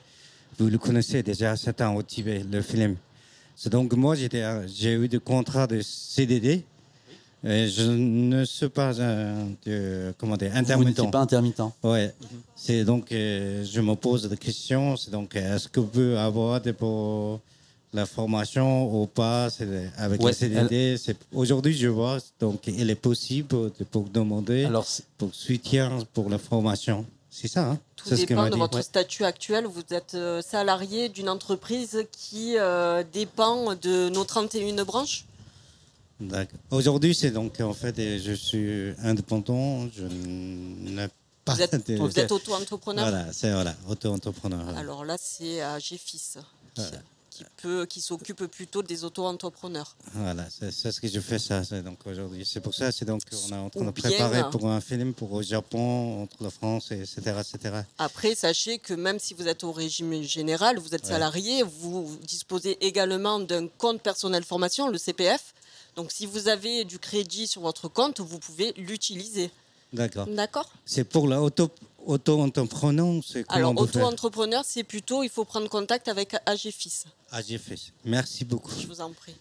Vous 0.59 0.67
le 0.67 0.77
connaissez 0.77 1.21
déjà, 1.23 1.55
c'est 1.57 1.81
un 1.81 1.99
TV, 2.01 2.43
le 2.49 2.61
film. 2.61 2.95
C'est 3.57 3.71
donc 3.71 3.93
moi, 3.93 4.15
un- 4.15 4.67
j'ai 4.67 4.93
eu 4.93 5.07
des 5.07 5.19
contrats 5.19 5.67
de 5.67 5.81
CDD. 5.81 6.63
Et 7.47 7.67
je 7.67 7.83
ne 7.83 8.43
suis 8.43 8.69
pas 8.69 8.99
un 9.01 9.49
de, 9.65 10.13
comment 10.17 10.35
dire, 10.35 10.49
Vous 10.51 10.57
intermittent. 10.57 10.97
n'étiez 10.97 11.11
pas 11.11 11.19
intermittent. 11.19 11.61
Ouais. 11.83 12.11
C'est 12.55 12.83
donc, 12.83 13.11
euh, 13.11 13.63
je 13.63 13.81
me 13.81 13.93
pose 13.95 14.27
des 14.27 14.37
questions. 14.37 14.97
C'est 14.97 15.11
donc, 15.11 15.35
euh, 15.35 15.55
est-ce 15.55 15.67
que 15.67 15.79
vous 15.79 15.85
pouvez 15.87 16.17
avoir 16.17 16.59
des, 16.59 16.73
pour 16.73 17.39
la 17.93 18.07
formation 18.07 19.01
ou 19.01 19.05
pas? 19.05 19.49
Avec 19.97 20.21
Ouais, 20.23 20.31
les 20.31 20.35
CDD 20.35 20.95
Aujourd'hui, 21.33 21.77
je 21.77 21.87
vois, 21.87 22.17
donc, 22.39 22.65
il 22.65 22.89
est 22.89 22.95
possible 22.95 23.71
de, 23.77 23.83
pour 23.83 24.05
demander 24.09 24.65
Alors, 24.65 24.87
pour 25.19 25.33
soutien 25.35 25.99
pour 26.13 26.29
la 26.31 26.39
formation. 26.39 27.05
C'est 27.29 27.49
ça, 27.49 27.71
hein? 27.71 27.79
Tout 27.97 28.09
ce 28.09 28.15
dépend 28.15 28.45
de 28.45 28.51
dit. 28.53 28.57
votre 28.59 28.77
Ouais. 28.77 28.81
statut 28.81 29.23
actuel. 29.25 29.65
Vous 29.65 29.83
êtes 29.91 30.15
euh, 30.15 30.41
salarié 30.41 31.09
d'une 31.09 31.27
entreprise 31.29 32.05
qui 32.11 32.57
euh, 32.57 33.03
dépend 33.13 33.75
de 33.75 34.09
nos 34.09 34.23
31 34.23 34.83
branches? 34.85 35.25
Aujourd'hui, 36.71 37.13
c'est 37.13 37.31
donc, 37.31 37.59
en 37.59 37.73
fait, 37.73 37.95
je 38.19 38.31
suis 38.33 38.93
indépendant. 39.03 39.87
Je 39.95 40.03
n'ai 40.05 41.07
pas 41.43 41.53
Vous 41.55 41.61
êtes, 41.61 41.87
de- 41.89 41.97
vous 41.97 42.19
êtes 42.19 42.31
auto-entrepreneur 42.31 43.09
Voilà, 43.09 43.33
c'est 43.33 43.51
voilà, 43.51 43.75
auto-entrepreneur. 43.87 44.67
Alors 44.77 45.05
là, 45.05 45.17
c'est 45.19 45.61
à 45.61 45.77
GFIS 45.77 46.37
qui, 46.73 46.81
qui 47.29 47.43
peut, 47.57 47.85
qui 47.85 47.99
s'occupe 48.01 48.45
plutôt 48.45 48.81
des 48.81 49.03
auto-entrepreneurs. 49.03 49.95
Voilà, 50.13 50.45
c'est 50.49 50.71
ce 50.91 50.99
que 51.01 51.07
je 51.07 51.19
fais 51.19 51.37
ça. 51.37 51.61
Donc 51.83 51.99
aujourd'hui, 52.05 52.45
c'est 52.45 52.61
pour 52.61 52.73
ça, 52.73 52.91
c'est 52.93 53.05
donc 53.05 53.21
on 53.31 53.49
est 53.51 53.57
en 53.57 53.69
train 53.69 53.81
Ou 53.81 53.85
de 53.85 53.91
préparer 53.91 54.49
pour 54.51 54.67
un 54.69 54.79
film 54.81 55.13
pour 55.13 55.33
au 55.33 55.43
Japon 55.43 56.23
entre 56.23 56.41
la 56.43 56.49
France 56.49 56.91
et 56.91 57.01
etc 57.01 57.35
etc. 57.41 57.75
Après, 57.99 58.33
sachez 58.35 58.79
que 58.79 58.93
même 58.93 59.19
si 59.19 59.33
vous 59.33 59.47
êtes 59.49 59.63
au 59.65 59.73
régime 59.73 60.23
général, 60.23 60.79
vous 60.79 60.95
êtes 60.95 61.03
Ouais. 61.03 61.09
salarié, 61.11 61.61
vous 61.63 62.17
disposez 62.25 62.77
également 62.85 63.39
d'un 63.39 63.67
compte 63.67 64.01
personnel 64.01 64.43
formation, 64.45 64.87
le 64.89 64.97
CPF. 64.97 65.53
Donc 65.95 66.11
si 66.11 66.25
vous 66.25 66.47
avez 66.47 66.83
du 66.83 66.99
crédit 66.99 67.47
sur 67.47 67.61
votre 67.61 67.87
compte, 67.87 68.19
vous 68.19 68.39
pouvez 68.39 68.73
l'utiliser. 68.77 69.49
D'accord. 69.93 70.27
D'accord. 70.27 70.69
C'est 70.85 71.05
pour 71.05 71.27
la 71.27 71.41
auto 71.41 71.69
auto-entrepreneur, 72.05 73.23
c'est 73.25 73.45
Alors 73.49 73.75
auto-entrepreneur, 73.75 74.63
c'est 74.63 74.83
plutôt 74.83 75.23
il 75.23 75.29
faut 75.29 75.45
prendre 75.45 75.67
contact 75.69 76.07
avec 76.07 76.35
AGFIS. 76.45 77.05
AGFIS. 77.31 77.91
Merci 78.03 78.45
beaucoup. 78.45 78.71
Je 78.79 78.85
vous 78.87 79.01
en 79.01 79.11
prie. 79.11 79.35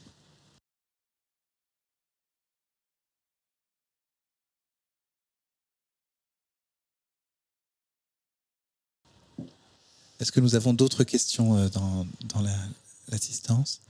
Est-ce 10.21 10.33
que 10.33 10.41
nous 10.41 10.55
avons 10.55 10.73
d'autres 10.73 11.05
questions 11.05 11.59
euh, 11.59 11.69
dans, 11.69 12.07
dans 12.33 12.41
l'assistance? 13.09 13.81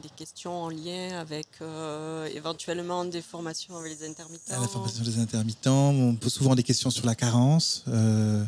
Des 0.00 0.08
questions 0.16 0.62
en 0.62 0.70
lien 0.70 1.20
avec 1.20 1.46
euh, 1.60 2.26
éventuellement 2.34 3.04
des 3.04 3.20
formations 3.20 3.76
avec 3.76 3.98
les 4.00 4.08
intermittents. 4.08 4.60
La 4.60 4.66
formation 4.66 5.04
des 5.04 5.18
intermittents, 5.18 5.90
on 5.90 6.14
pose 6.16 6.32
souvent 6.32 6.54
des 6.54 6.62
questions 6.62 6.90
sur 6.90 7.04
la 7.04 7.14
carence. 7.14 7.84
euh, 7.88 8.42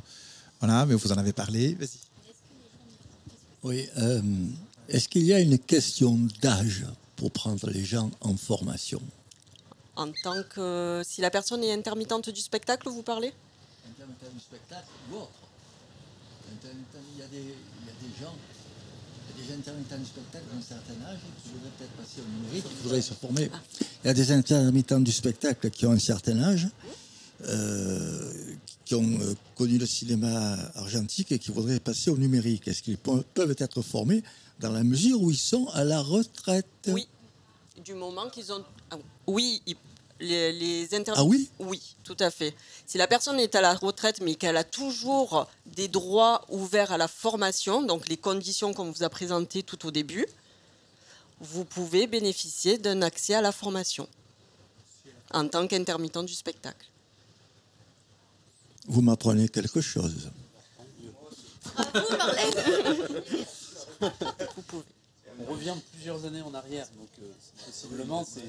voilà, 0.59 0.87
mais 0.87 0.95
vous 0.95 1.13
en 1.13 1.19
avez 1.19 1.35
parlé. 1.35 1.75
Vas-y. 1.75 1.99
Oui. 3.63 3.87
euh, 3.99 4.23
Est-ce 4.89 5.07
qu'il 5.07 5.25
y 5.25 5.35
a 5.35 5.41
une 5.41 5.59
question 5.59 6.19
d'âge 6.41 6.87
pour 7.17 7.31
prendre 7.31 7.69
les 7.69 7.85
gens 7.85 8.11
en 8.23 8.37
formation? 8.39 9.03
En 9.97 10.11
tant 10.23 10.43
que. 10.49 11.03
Si 11.05 11.21
la 11.21 11.31
personne 11.31 11.63
est 11.63 11.73
intermittente 11.75 12.31
du 12.31 12.41
spectacle, 12.41 12.89
vous 12.89 13.03
parlez? 13.03 13.35
Intermittent 13.87 14.33
du 14.33 14.41
spectacle 14.41 14.89
ou 15.13 15.17
autre? 15.17 15.31
Intermittent, 16.51 16.97
Il 17.15 17.21
y 17.21 17.23
a 17.23 17.27
des, 17.27 17.37
il 17.37 17.87
y 17.87 17.91
a 17.91 18.09
des 18.09 18.25
gens, 18.25 18.35
des 19.37 19.53
intermittents 19.55 19.99
du 19.99 20.05
spectacle 20.07 20.45
d'un 20.55 20.63
certain 20.63 20.95
âge 21.07 21.19
qui 21.43 21.51
voudraient 21.51 21.71
peut-être 21.79 21.93
passer 21.93 22.21
au 22.21 22.31
numérique, 22.43 22.65
qui 22.69 22.83
voudraient 22.83 23.03
se 23.03 23.15
former. 23.15 23.51
Il 24.05 24.07
y 24.07 24.11
a 24.11 24.15
des 24.15 24.31
intermittents 24.33 25.01
du 25.01 25.13
spectacle 25.13 25.71
qui 25.71 25.87
ont 25.87 25.93
un 25.93 25.99
certain 25.99 26.39
âge, 26.43 26.69
euh, 27.49 28.33
qui 28.85 28.95
ont 28.95 29.19
euh, 29.21 29.35
connu 29.57 29.79
le 29.79 29.87
cinéma 29.87 30.57
argentique 30.75 31.33
et 31.33 31.39
qui 31.39 31.51
voudraient 31.51 31.81
passer 31.81 32.11
au 32.11 32.17
numérique. 32.17 32.69
Est-ce 32.69 32.83
qu'ils 32.83 32.99
pe- 32.99 33.23
peuvent 33.35 33.55
être 33.59 33.83
formés 33.83 34.23
dans 34.61 34.71
la 34.71 34.85
mesure 34.85 35.21
où 35.21 35.31
ils 35.31 35.37
sont 35.37 35.67
à 35.75 35.85
la 35.85 36.01
retraite? 36.01 36.67
Oui. 36.89 37.07
Du 37.85 37.95
moment 37.95 38.29
qu'ils 38.31 38.53
ont. 38.53 38.63
ah, 38.91 38.97
oui, 39.27 39.61
ils- 39.67 39.77
les, 40.25 40.53
les 40.53 40.95
intermittents. 40.95 41.15
Ah 41.17 41.25
oui 41.25 41.49
Oui, 41.59 41.81
tout 42.03 42.17
à 42.19 42.31
fait. 42.31 42.55
Si 42.87 42.99
la 42.99 43.07
personne 43.07 43.39
est 43.39 43.55
à 43.55 43.61
la 43.61 43.75
retraite, 43.75 44.21
mais 44.21 44.35
qu'elle 44.35 44.57
a 44.57 44.65
toujours 44.65 45.47
des 45.67 45.89
droits 45.89 46.45
ouverts 46.49 46.93
à 46.93 46.99
la 46.99 47.09
formation, 47.09 47.83
donc 47.83 48.09
les 48.09 48.17
conditions 48.17 48.75
qu'on 48.75 48.91
vous 48.91 49.03
a 49.03 49.09
présentées 49.09 49.63
tout 49.63 49.87
au 49.87 49.91
début, 49.91 50.27
vous 51.41 51.65
pouvez 51.65 52.07
bénéficier 52.07 52.79
d'un 52.79 53.03
accès 53.03 53.35
à 53.35 53.41
la 53.41 53.53
formation 53.53 54.09
en 55.33 55.49
tant 55.49 55.67
qu'intermittent 55.67 56.25
du 56.25 56.35
spectacle. 56.35 56.87
Vous 58.87 59.01
m'apprenez 59.01 59.49
quelque 59.49 59.81
chose. 59.81 60.31
Vous 64.01 64.63
pouvez. 64.67 64.94
On 65.41 65.53
revient 65.53 65.75
plusieurs 65.93 66.25
années 66.25 66.43
en 66.43 66.55
arrière, 66.55 66.87
donc 66.99 67.09
euh, 67.21 67.27
possiblement 67.67 68.25
c'est. 68.25 68.43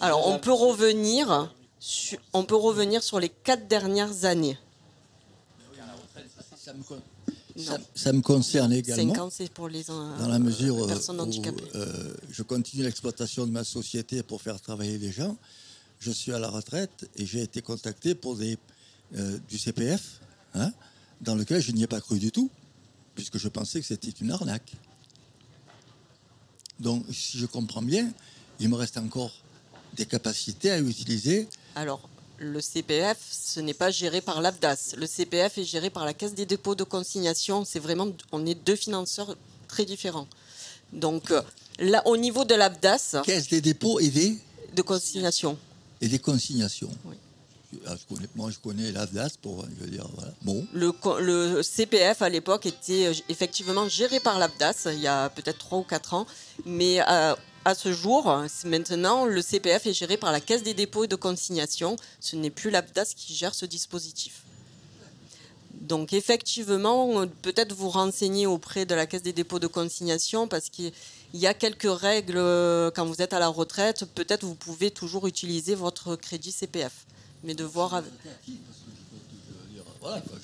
Alors, 0.00 0.26
on 0.28 0.38
peut 0.38 0.52
revenir, 0.52 1.52
sur, 1.80 2.18
on 2.32 2.44
peut 2.44 2.56
revenir 2.56 3.02
sur 3.02 3.18
les 3.20 3.28
quatre 3.30 3.66
dernières 3.68 4.24
années. 4.24 4.58
Ça 6.56 6.74
me, 6.74 6.82
ça- 7.64 7.78
ça 7.94 8.12
me 8.12 8.20
concerne 8.20 8.72
également. 8.72 9.14
5 9.14 9.22
ans, 9.22 9.30
c'est 9.30 9.50
pour 9.50 9.68
les 9.68 9.88
euh, 9.90 10.18
dans 10.18 10.28
la 10.28 10.38
mesure 10.38 10.84
euh, 10.84 10.86
personnes 10.86 11.18
où 11.18 11.22
handicapées. 11.22 11.64
euh, 11.74 12.14
je 12.30 12.42
continue 12.42 12.82
l'exploitation 12.82 13.46
de 13.46 13.50
ma 13.52 13.64
société 13.64 14.22
pour 14.22 14.42
faire 14.42 14.60
travailler 14.60 14.98
les 14.98 15.10
gens. 15.10 15.36
Je 15.98 16.10
suis 16.10 16.32
à 16.32 16.38
la 16.38 16.48
retraite 16.50 17.08
et 17.16 17.24
j'ai 17.26 17.42
été 17.42 17.62
contacté 17.62 18.14
pour 18.14 18.36
des, 18.36 18.58
euh, 19.16 19.38
du 19.48 19.58
CPF, 19.58 20.20
hein, 20.54 20.70
dans 21.22 21.34
lequel 21.34 21.60
je 21.62 21.72
n'y 21.72 21.82
ai 21.82 21.86
pas 21.86 22.00
cru 22.00 22.18
du 22.18 22.30
tout, 22.30 22.50
puisque 23.14 23.38
je 23.38 23.48
pensais 23.48 23.80
que 23.80 23.86
c'était 23.86 24.10
une 24.10 24.30
arnaque. 24.30 24.72
Donc, 26.80 27.04
si 27.12 27.38
je 27.38 27.46
comprends 27.46 27.82
bien, 27.82 28.10
il 28.60 28.68
me 28.68 28.76
reste 28.76 28.96
encore 28.96 29.32
des 29.94 30.06
capacités 30.06 30.70
à 30.70 30.78
utiliser. 30.78 31.48
Alors, 31.74 32.08
le 32.38 32.60
CPF, 32.60 33.18
ce 33.30 33.60
n'est 33.60 33.74
pas 33.74 33.90
géré 33.90 34.20
par 34.20 34.40
l'AFDAS. 34.40 34.94
Le 34.96 35.06
CPF 35.06 35.58
est 35.58 35.64
géré 35.64 35.90
par 35.90 36.04
la 36.04 36.14
Caisse 36.14 36.34
des 36.34 36.46
dépôts 36.46 36.74
de 36.74 36.84
consignation. 36.84 37.64
C'est 37.64 37.80
vraiment, 37.80 38.08
on 38.32 38.46
est 38.46 38.54
deux 38.54 38.76
financeurs 38.76 39.36
très 39.66 39.84
différents. 39.84 40.28
Donc, 40.92 41.32
là, 41.78 42.02
au 42.06 42.16
niveau 42.16 42.44
de 42.44 42.54
l'AFDAS, 42.54 43.22
Caisse 43.24 43.48
des 43.48 43.60
dépôts 43.60 43.98
et 44.00 44.08
des, 44.08 44.38
de 44.74 44.82
consignation, 44.82 45.58
et 46.00 46.08
des 46.08 46.18
consignations. 46.18 46.90
Oui. 47.04 47.16
Ah, 47.86 47.94
moi, 48.34 48.50
je 48.50 48.58
connais 48.58 48.92
l'AFDAS 48.92 49.36
pour, 49.42 49.64
je 49.64 49.84
veux 49.84 49.90
dire. 49.90 50.06
Bon. 50.42 50.66
le, 50.72 51.62
CPF 51.62 52.22
à 52.22 52.28
l'époque 52.28 52.66
était 52.66 53.08
euh, 53.08 53.14
effectivement 53.28 53.88
géré 53.88 54.20
par 54.20 54.38
l'AFDAS 54.38 54.88
il 54.92 55.00
y 55.00 55.06
a 55.06 55.28
peut-être 55.28 55.58
3 55.58 55.78
ou 55.78 55.82
4 55.82 56.14
ans. 56.14 56.26
Mais 56.64 57.00
euh, 57.00 57.34
à 57.64 57.74
ce 57.74 57.92
jour, 57.92 58.34
maintenant, 58.64 59.26
le 59.26 59.42
CPF 59.42 59.86
est 59.86 59.92
géré 59.92 60.16
par 60.16 60.32
la 60.32 60.40
Caisse 60.40 60.62
des 60.62 60.74
dépôts 60.74 61.04
et 61.04 61.08
de 61.08 61.16
consignation. 61.16 61.96
Ce 62.20 62.36
n'est 62.36 62.50
plus 62.50 62.70
l'AFDAS 62.70 63.12
qui 63.14 63.34
gère 63.34 63.54
ce 63.54 63.66
dispositif. 63.66 64.44
Donc 65.80 66.12
effectivement, 66.12 67.26
peut-être 67.42 67.72
vous 67.72 67.88
renseigner 67.90 68.46
auprès 68.46 68.84
de 68.86 68.94
la 68.94 69.06
Caisse 69.06 69.22
des 69.22 69.32
dépôts 69.32 69.58
de 69.58 69.66
consignation 69.66 70.48
parce 70.48 70.70
qu'il 70.70 70.92
y 71.34 71.46
a 71.46 71.54
quelques 71.54 71.90
règles 71.90 72.38
euh, 72.38 72.90
quand 72.90 73.06
vous 73.06 73.20
êtes 73.22 73.32
à 73.32 73.38
la 73.38 73.48
retraite. 73.48 74.04
Peut-être 74.14 74.44
vous 74.44 74.54
pouvez 74.54 74.90
toujours 74.90 75.26
utiliser 75.26 75.74
votre 75.74 76.16
crédit 76.16 76.52
CPF. 76.52 77.06
Mais 77.44 77.54
de 77.54 77.64
voir 77.64 77.94
avec... 77.94 78.10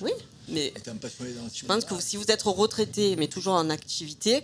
Oui, 0.01 0.11
mais 0.49 0.73
je 1.53 1.65
pense 1.65 1.85
que 1.85 1.99
si 1.99 2.17
vous 2.17 2.29
êtes 2.29 2.43
retraité 2.43 3.15
mais 3.15 3.27
toujours 3.27 3.53
en 3.53 3.69
activité, 3.69 4.43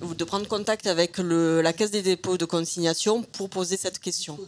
de 0.00 0.24
prendre 0.24 0.48
contact 0.48 0.86
avec 0.86 1.18
la 1.18 1.72
Caisse 1.72 1.90
des 1.90 2.02
dépôts 2.02 2.38
de 2.38 2.44
consignation 2.44 3.22
pour 3.22 3.50
poser 3.50 3.76
cette 3.76 3.98
question. 3.98 4.38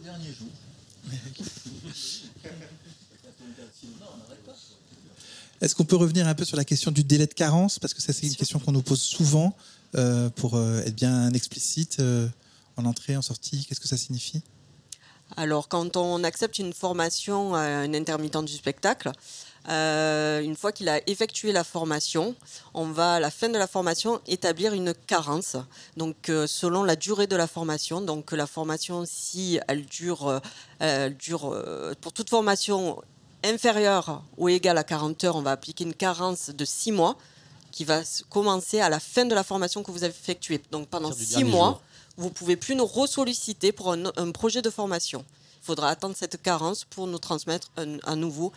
Est-ce 5.61 5.75
qu'on 5.75 5.85
peut 5.85 5.95
revenir 5.95 6.27
un 6.27 6.35
peu 6.35 6.43
sur 6.43 6.57
la 6.57 6.65
question 6.65 6.91
du 6.91 7.05
délai 7.05 7.25
de 7.25 7.33
carence? 7.33 7.79
Parce 7.79 7.93
que 7.93 8.01
ça, 8.01 8.11
c'est 8.11 8.27
une 8.27 8.35
question 8.35 8.59
qu'on 8.59 8.73
nous 8.73 8.81
pose 8.81 8.99
souvent 8.99 9.55
euh, 9.95 10.29
pour 10.29 10.55
euh, 10.55 10.81
être 10.81 10.95
bien 10.95 11.31
explicite 11.31 12.01
euh, 12.01 12.27
en 12.75 12.83
entrée, 12.83 13.15
en 13.15 13.21
sortie. 13.21 13.65
Qu'est-ce 13.65 13.79
que 13.79 13.87
ça 13.87 13.95
signifie? 13.95 14.41
Alors, 15.35 15.67
quand 15.67 15.97
on 15.97 16.23
accepte 16.23 16.59
une 16.59 16.73
formation 16.73 17.55
à 17.55 17.61
un 17.61 17.93
intermittent 17.93 18.43
du 18.43 18.53
spectacle, 18.53 19.11
euh, 19.69 20.41
une 20.41 20.55
fois 20.55 20.71
qu'il 20.71 20.89
a 20.89 20.99
effectué 21.07 21.51
la 21.51 21.63
formation, 21.63 22.35
on 22.73 22.85
va 22.85 23.15
à 23.15 23.19
la 23.19 23.31
fin 23.31 23.49
de 23.49 23.57
la 23.57 23.67
formation 23.67 24.19
établir 24.27 24.73
une 24.73 24.93
carence. 24.93 25.55
Donc, 25.97 26.29
euh, 26.29 26.45
selon 26.47 26.83
la 26.83 26.95
durée 26.95 27.27
de 27.27 27.35
la 27.35 27.47
formation, 27.47 28.01
donc 28.01 28.31
la 28.33 28.45
formation, 28.45 29.05
si 29.07 29.59
elle 29.67 29.85
dure, 29.85 30.27
euh, 30.27 30.39
elle 30.79 31.15
dure 31.15 31.51
euh, 31.51 31.93
pour 32.01 32.11
toute 32.11 32.29
formation 32.29 33.01
inférieure 33.43 34.23
ou 34.37 34.49
égale 34.49 34.77
à 34.77 34.83
40 34.83 35.23
heures, 35.23 35.35
on 35.35 35.41
va 35.41 35.51
appliquer 35.51 35.85
une 35.85 35.93
carence 35.93 36.49
de 36.49 36.65
6 36.65 36.91
mois 36.91 37.17
qui 37.71 37.85
va 37.85 38.01
commencer 38.29 38.81
à 38.81 38.89
la 38.89 38.99
fin 38.99 39.25
de 39.25 39.33
la 39.33 39.43
formation 39.43 39.81
que 39.81 39.91
vous 39.91 40.03
avez 40.03 40.13
effectuée. 40.13 40.61
Donc, 40.71 40.89
pendant 40.89 41.09
partir 41.09 41.25
du 41.25 41.25
6 41.25 41.37
dernier 41.37 41.51
mois, 41.51 41.69
jour. 41.69 41.81
Vous 42.17 42.29
pouvez 42.29 42.55
plus 42.55 42.75
nous 42.75 42.85
ressolliciter 42.85 43.71
pour 43.71 43.91
un, 43.93 44.05
un 44.17 44.31
projet 44.31 44.61
de 44.61 44.69
formation. 44.69 45.25
Il 45.61 45.65
faudra 45.65 45.89
attendre 45.89 46.15
cette 46.17 46.41
carence 46.41 46.83
pour 46.85 47.07
nous 47.07 47.17
transmettre 47.19 47.71
un- 47.77 47.97
à 48.03 48.15
nouveau 48.15 48.51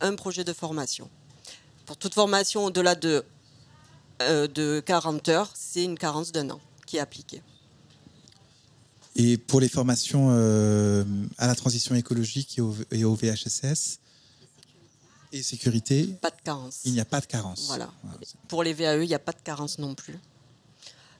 un 0.00 0.14
projet 0.14 0.44
de 0.44 0.52
formation. 0.52 1.08
Pour 1.86 1.96
toute 1.96 2.14
formation 2.14 2.64
au-delà 2.66 2.94
de, 2.94 3.24
euh, 4.22 4.46
de 4.46 4.80
40 4.84 5.28
heures, 5.28 5.50
c'est 5.54 5.84
une 5.84 5.98
carence 5.98 6.32
d'un 6.32 6.50
an 6.50 6.60
qui 6.86 6.96
est 6.96 7.00
appliquée. 7.00 7.42
Et 9.16 9.36
pour 9.36 9.60
les 9.60 9.68
formations 9.68 10.28
euh, 10.30 11.04
à 11.38 11.46
la 11.46 11.54
transition 11.54 11.94
écologique 11.94 12.58
et 12.58 12.60
au, 12.62 12.74
et 12.90 13.04
au 13.04 13.14
VHSS 13.14 13.98
et 15.32 15.42
sécurité, 15.42 16.06
Pas 16.20 16.30
de 16.30 16.40
carence. 16.42 16.80
il 16.84 16.92
n'y 16.92 17.00
a 17.00 17.04
pas 17.04 17.20
de 17.20 17.26
carence. 17.26 17.66
Voilà. 17.66 17.90
Pour 18.48 18.62
les 18.62 18.72
VAE, 18.74 19.02
il 19.02 19.08
n'y 19.08 19.14
a 19.14 19.18
pas 19.18 19.32
de 19.32 19.40
carence 19.42 19.78
non 19.78 19.94
plus. 19.94 20.18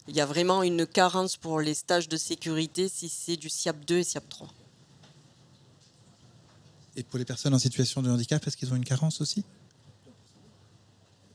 Il 0.08 0.16
y 0.16 0.20
a 0.20 0.26
vraiment 0.26 0.62
une 0.62 0.86
carence 0.86 1.36
pour 1.36 1.60
les 1.60 1.74
stages 1.74 2.08
de 2.08 2.16
sécurité 2.16 2.88
si 2.88 3.08
c'est 3.08 3.36
du 3.36 3.48
SIAP 3.48 3.84
2 3.84 3.98
et 3.98 4.04
SIAP 4.04 4.28
3. 4.28 4.48
Et 6.96 7.02
pour 7.02 7.18
les 7.18 7.24
personnes 7.24 7.54
en 7.54 7.58
situation 7.58 8.02
de 8.02 8.10
handicap, 8.10 8.46
est-ce 8.46 8.56
qu'ils 8.56 8.72
ont 8.72 8.76
une 8.76 8.84
carence 8.84 9.20
aussi? 9.20 9.44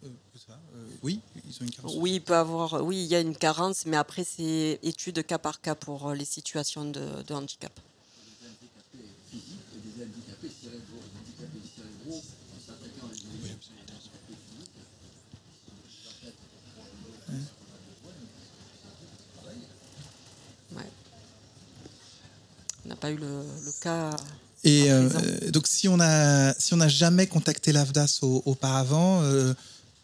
Euh, 0.03 0.09
euh, 0.49 0.87
Oui, 1.01 1.21
ils 1.47 1.55
ont 1.61 1.65
une 1.65 1.71
carence. 1.71 1.93
Oui, 1.95 2.15
il 2.15 2.21
peut 2.21 2.35
avoir, 2.35 2.83
oui, 2.83 2.97
il 3.03 3.07
y 3.07 3.15
a 3.15 3.21
une 3.21 3.35
carence, 3.35 3.85
mais 3.85 3.97
après 3.97 4.23
c'est 4.23 4.79
étude 4.83 5.25
cas 5.25 5.39
par 5.39 5.61
cas 5.61 5.73
pour 5.73 6.09
euh, 6.09 6.13
les 6.13 6.25
situations 6.25 6.85
de, 6.85 7.23
de 7.25 7.33
handicap. 7.33 7.79
Pas 22.97 23.11
eu 23.11 23.17
le, 23.17 23.27
le 23.65 23.71
cas. 23.81 24.11
Et 24.63 24.91
euh, 24.91 25.07
donc, 25.51 25.67
si 25.67 25.87
on 25.87 25.99
a 25.99 26.53
si 26.59 26.73
on 26.73 26.77
n'a 26.77 26.87
jamais 26.87 27.27
contacté 27.27 27.71
l'AFDAS 27.71 28.19
au- 28.23 28.41
auparavant, 28.45 29.21
euh, 29.21 29.53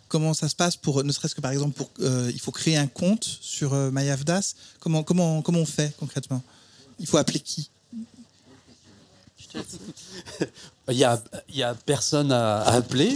comment 0.08 0.34
ça 0.34 0.48
se 0.48 0.56
passe 0.56 0.76
pour 0.78 1.04
ne 1.04 1.12
serait-ce 1.12 1.36
que 1.36 1.42
par 1.42 1.52
exemple 1.52 1.76
pour 1.76 1.90
euh, 2.02 2.32
il 2.34 2.40
faut 2.40 2.52
créer 2.52 2.78
un 2.78 2.88
compte 2.88 3.26
sur 3.42 3.74
euh, 3.74 3.90
MyAFDAS? 3.92 4.54
Comment 4.80 5.04
comment 5.04 5.42
comment 5.42 5.60
on 5.60 5.66
fait 5.66 5.94
concrètement? 6.00 6.42
Il 7.00 7.08
faut 7.08 7.18
appeler 7.18 7.40
qui? 7.40 7.70
Il 10.90 10.98
n'y 10.98 11.04
a, 11.04 11.22
il 11.50 11.56
y 11.58 11.64
a 11.64 11.76
personne 11.76 12.32
à, 12.32 12.58
à 12.62 12.74
appeler. 12.76 13.14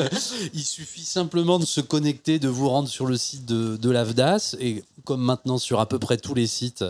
il 0.54 0.62
suffit 0.64 1.04
simplement 1.04 1.58
de 1.58 1.64
se 1.64 1.80
connecter, 1.80 2.38
de 2.38 2.48
vous 2.48 2.68
rendre 2.68 2.88
sur 2.88 3.06
le 3.06 3.16
site 3.16 3.46
de, 3.46 3.76
de 3.76 3.90
l'AFDAS. 3.90 4.56
Et 4.60 4.84
comme 5.04 5.22
maintenant 5.22 5.58
sur 5.58 5.80
à 5.80 5.86
peu 5.86 5.98
près 5.98 6.16
tous 6.16 6.34
les 6.34 6.46
sites, 6.46 6.84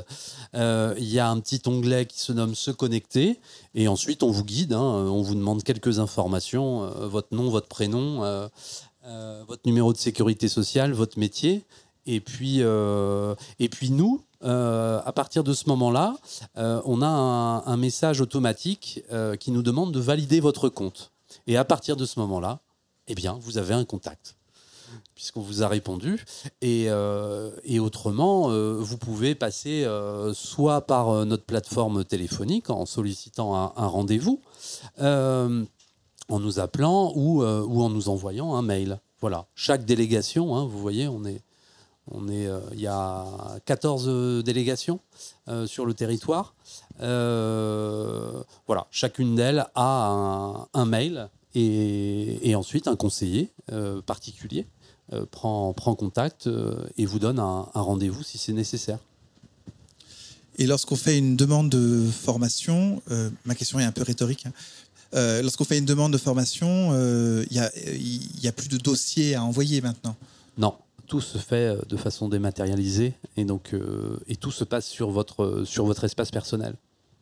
euh, 0.54 0.94
il 0.98 1.08
y 1.08 1.18
a 1.18 1.28
un 1.28 1.38
petit 1.40 1.60
onglet 1.66 2.06
qui 2.06 2.20
se 2.20 2.32
nomme 2.32 2.54
Se 2.54 2.70
connecter. 2.70 3.40
Et 3.74 3.88
ensuite, 3.88 4.22
on 4.22 4.30
vous 4.30 4.44
guide. 4.44 4.72
hein. 4.72 4.80
on 4.80 5.22
vous 5.22 5.34
demande 5.34 5.62
quelques 5.62 5.98
informations 5.98 6.84
euh, 6.84 7.08
votre 7.08 7.34
nom, 7.34 7.48
votre 7.50 7.68
prénom, 7.68 8.24
euh, 8.24 8.48
votre 9.46 9.62
numéro 9.66 9.92
de 9.92 9.98
sécurité 9.98 10.48
sociale, 10.48 10.92
votre 10.92 11.18
métier. 11.18 11.64
Et 12.06 12.20
puis, 12.20 12.60
et 12.60 13.68
puis 13.68 13.90
nous, 13.90 14.22
à 14.42 15.12
partir 15.14 15.44
de 15.44 15.52
ce 15.52 15.68
moment-là, 15.68 16.16
on 16.56 17.02
a 17.02 17.06
un, 17.06 17.64
un 17.66 17.76
message 17.76 18.20
automatique 18.20 19.04
qui 19.38 19.50
nous 19.50 19.62
demande 19.62 19.92
de 19.92 20.00
valider 20.00 20.40
votre 20.40 20.68
compte. 20.68 21.12
Et 21.46 21.56
à 21.56 21.64
partir 21.64 21.96
de 21.96 22.04
ce 22.06 22.18
moment-là, 22.20 22.60
eh 23.06 23.14
bien, 23.14 23.38
vous 23.40 23.58
avez 23.58 23.74
un 23.74 23.84
contact, 23.84 24.36
puisqu'on 25.20 25.42
vous 25.42 25.62
a 25.62 25.68
répondu. 25.68 26.24
Et, 26.62 26.86
euh, 26.88 27.50
et 27.62 27.78
autrement, 27.78 28.50
euh, 28.50 28.78
vous 28.78 28.96
pouvez 28.96 29.34
passer 29.34 29.84
euh, 29.84 30.32
soit 30.32 30.86
par 30.86 31.26
notre 31.26 31.44
plateforme 31.44 32.06
téléphonique 32.06 32.70
en 32.70 32.86
sollicitant 32.86 33.54
un, 33.54 33.86
rendez-vous, 33.86 34.40
en 34.98 36.38
nous 36.40 36.58
appelant 36.58 37.12
ou, 37.16 37.42
ou 37.42 37.82
en 37.82 37.90
nous 37.90 38.08
envoyant 38.08 38.54
un 38.54 38.62
mail. 38.62 38.98
Voilà. 39.20 39.44
Chaque 39.54 39.84
délégation, 39.84 40.56
hein, 40.56 40.64
vous 40.64 40.78
voyez, 40.78 41.06
on 41.06 41.22
est, 41.26 41.42
on 42.10 42.26
est, 42.28 42.48
il 42.72 42.80
y 42.80 42.86
a 42.86 43.26
14 43.66 44.42
délégations 44.42 45.00
sur 45.66 45.84
le 45.84 45.92
territoire. 45.92 46.54
Voilà, 46.98 48.86
chacune 48.90 49.36
d'elles 49.36 49.66
a 49.74 50.66
un, 50.72 50.86
mail 50.86 51.28
et, 51.54 52.54
ensuite 52.54 52.88
un 52.88 52.96
conseiller 52.96 53.52
particulier 54.06 54.66
prend, 55.30 55.72
prend 55.72 55.94
contact 55.94 56.46
euh, 56.46 56.76
et 56.96 57.06
vous 57.06 57.18
donne 57.18 57.38
un, 57.38 57.68
un 57.74 57.80
rendez-vous 57.80 58.22
si 58.22 58.38
c'est 58.38 58.52
nécessaire. 58.52 58.98
Et 60.58 60.66
lorsqu'on 60.66 60.96
fait 60.96 61.16
une 61.18 61.36
demande 61.36 61.70
de 61.70 62.06
formation, 62.10 63.02
euh, 63.10 63.30
ma 63.44 63.54
question 63.54 63.78
est 63.78 63.84
un 63.84 63.92
peu 63.92 64.02
rhétorique. 64.02 64.46
hein. 64.46 64.52
Euh, 65.14 65.42
lorsqu'on 65.42 65.64
fait 65.64 65.78
une 65.78 65.86
demande 65.86 66.12
de 66.12 66.18
formation, 66.18 66.90
euh, 66.92 67.44
il 67.50 67.56
y 67.56 67.60
a- 67.60 67.70
y 68.42 68.46
a 68.48 68.52
plus 68.52 68.68
de 68.68 68.76
dossiers 68.78 69.34
à 69.34 69.42
envoyer 69.42 69.80
maintenant? 69.80 70.14
Non, 70.58 70.74
tout 71.08 71.20
se 71.20 71.38
fait 71.38 71.56
euh, 71.76 71.80
de 71.88 71.96
façon 71.96 72.28
dématérialisée 72.28 73.14
et 73.36 73.44
donc 73.44 73.74
euh, 73.74 74.18
et 74.28 74.36
tout 74.36 74.52
se 74.52 74.62
passe 74.64 74.86
sur 74.86 75.10
votre 75.10 75.64
sur 75.64 75.84
votre 75.86 76.04
espace 76.04 76.30
personnel. 76.30 76.74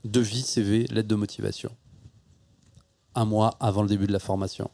Devis, 0.05 0.43
CV, 0.43 0.87
lettre 0.91 1.09
de 1.09 1.15
motivation. 1.15 1.71
Un 3.15 3.25
mois 3.25 3.57
avant 3.61 3.83
le 3.83 3.89
début 3.89 4.07
de 4.07 4.13
la 4.13 4.19
formation. 4.19 4.71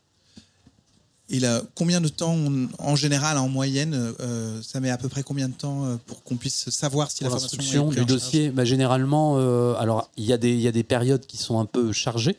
Et 1.31 1.41
là, 1.41 1.62
combien 1.75 2.03
de 2.03 2.09
temps, 2.09 2.35
on- 2.35 2.68
en 2.79 2.97
général, 2.97 3.39
en 3.39 3.49
moyenne, 3.49 3.95
euh, 4.20 4.61
ça 4.62 4.79
met 4.81 4.91
à 4.91 4.99
peu 4.99 5.09
près 5.09 5.22
combien 5.22 5.49
de 5.49 5.55
temps 5.55 5.87
euh, 5.87 5.97
pour 6.07 6.22
qu'on 6.22 6.37
puisse 6.37 6.68
savoir 6.68 7.11
si 7.11 7.25
Pour 7.25 7.33
la 7.33 7.41
formation 7.41 7.91
est 7.91 7.95
du 7.95 8.05
dossier, 8.05 8.51
bah, 8.51 8.64
généralement, 8.66 9.37
euh, 9.39 9.75
alors 9.79 10.11
il 10.18 10.25
y, 10.27 10.35
a 10.35 10.37
des- 10.37 10.53
il 10.53 10.61
y 10.61 10.68
a 10.68 10.72
des 10.72 10.83
périodes 10.83 11.25
qui 11.27 11.39
sont 11.39 11.59
un 11.59 11.64
peu 11.64 11.93
chargées, 11.93 12.37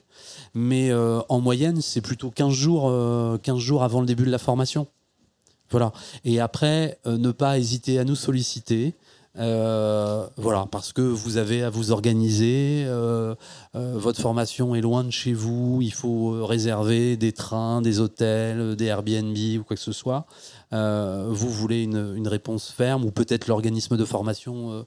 mais 0.53 0.91
euh, 0.91 1.19
en 1.29 1.41
moyenne, 1.41 1.81
c'est 1.81 2.01
plutôt 2.01 2.29
15 2.29 2.53
jours, 2.53 2.88
euh, 2.89 3.39
15 3.39 3.57
jours 3.57 3.83
avant 3.83 4.01
le 4.01 4.05
début 4.05 4.25
de 4.25 4.31
la 4.31 4.38
formation. 4.38 4.86
Voilà. 5.71 5.91
Et 6.23 6.39
après, 6.39 6.99
ne 7.07 7.31
pas 7.31 7.57
hésiter 7.57 7.97
à 7.97 8.03
nous 8.03 8.15
solliciter. 8.15 8.93
Euh, 9.38 10.27
voilà, 10.38 10.65
parce 10.71 10.93
que 10.93 11.01
vous 11.01 11.38
avez 11.38 11.63
à 11.63 11.69
vous 11.69 11.91
organiser, 11.91 12.86
euh, 12.88 13.36
euh, 13.75 13.93
votre 13.97 14.21
formation 14.21 14.75
est 14.75 14.81
loin 14.81 15.03
de 15.03 15.11
chez 15.11 15.33
vous, 15.33 15.79
il 15.81 15.91
faut 15.91 16.45
réserver 16.45 17.17
des 17.17 17.33
trains, 17.33 17.81
des 17.81 17.99
hôtels, 17.99 18.75
des 18.75 18.86
Airbnb 18.86 19.38
ou 19.59 19.63
quoi 19.63 19.75
que 19.75 19.81
ce 19.81 19.91
soit. 19.91 20.25
Vous 20.71 21.49
voulez 21.49 21.83
une, 21.83 22.27
réponse 22.27 22.69
ferme, 22.69 23.05
ou 23.05 23.11
peut-être 23.11 23.47
l'organisme 23.47 23.97
de 23.97 24.05
formation 24.05 24.86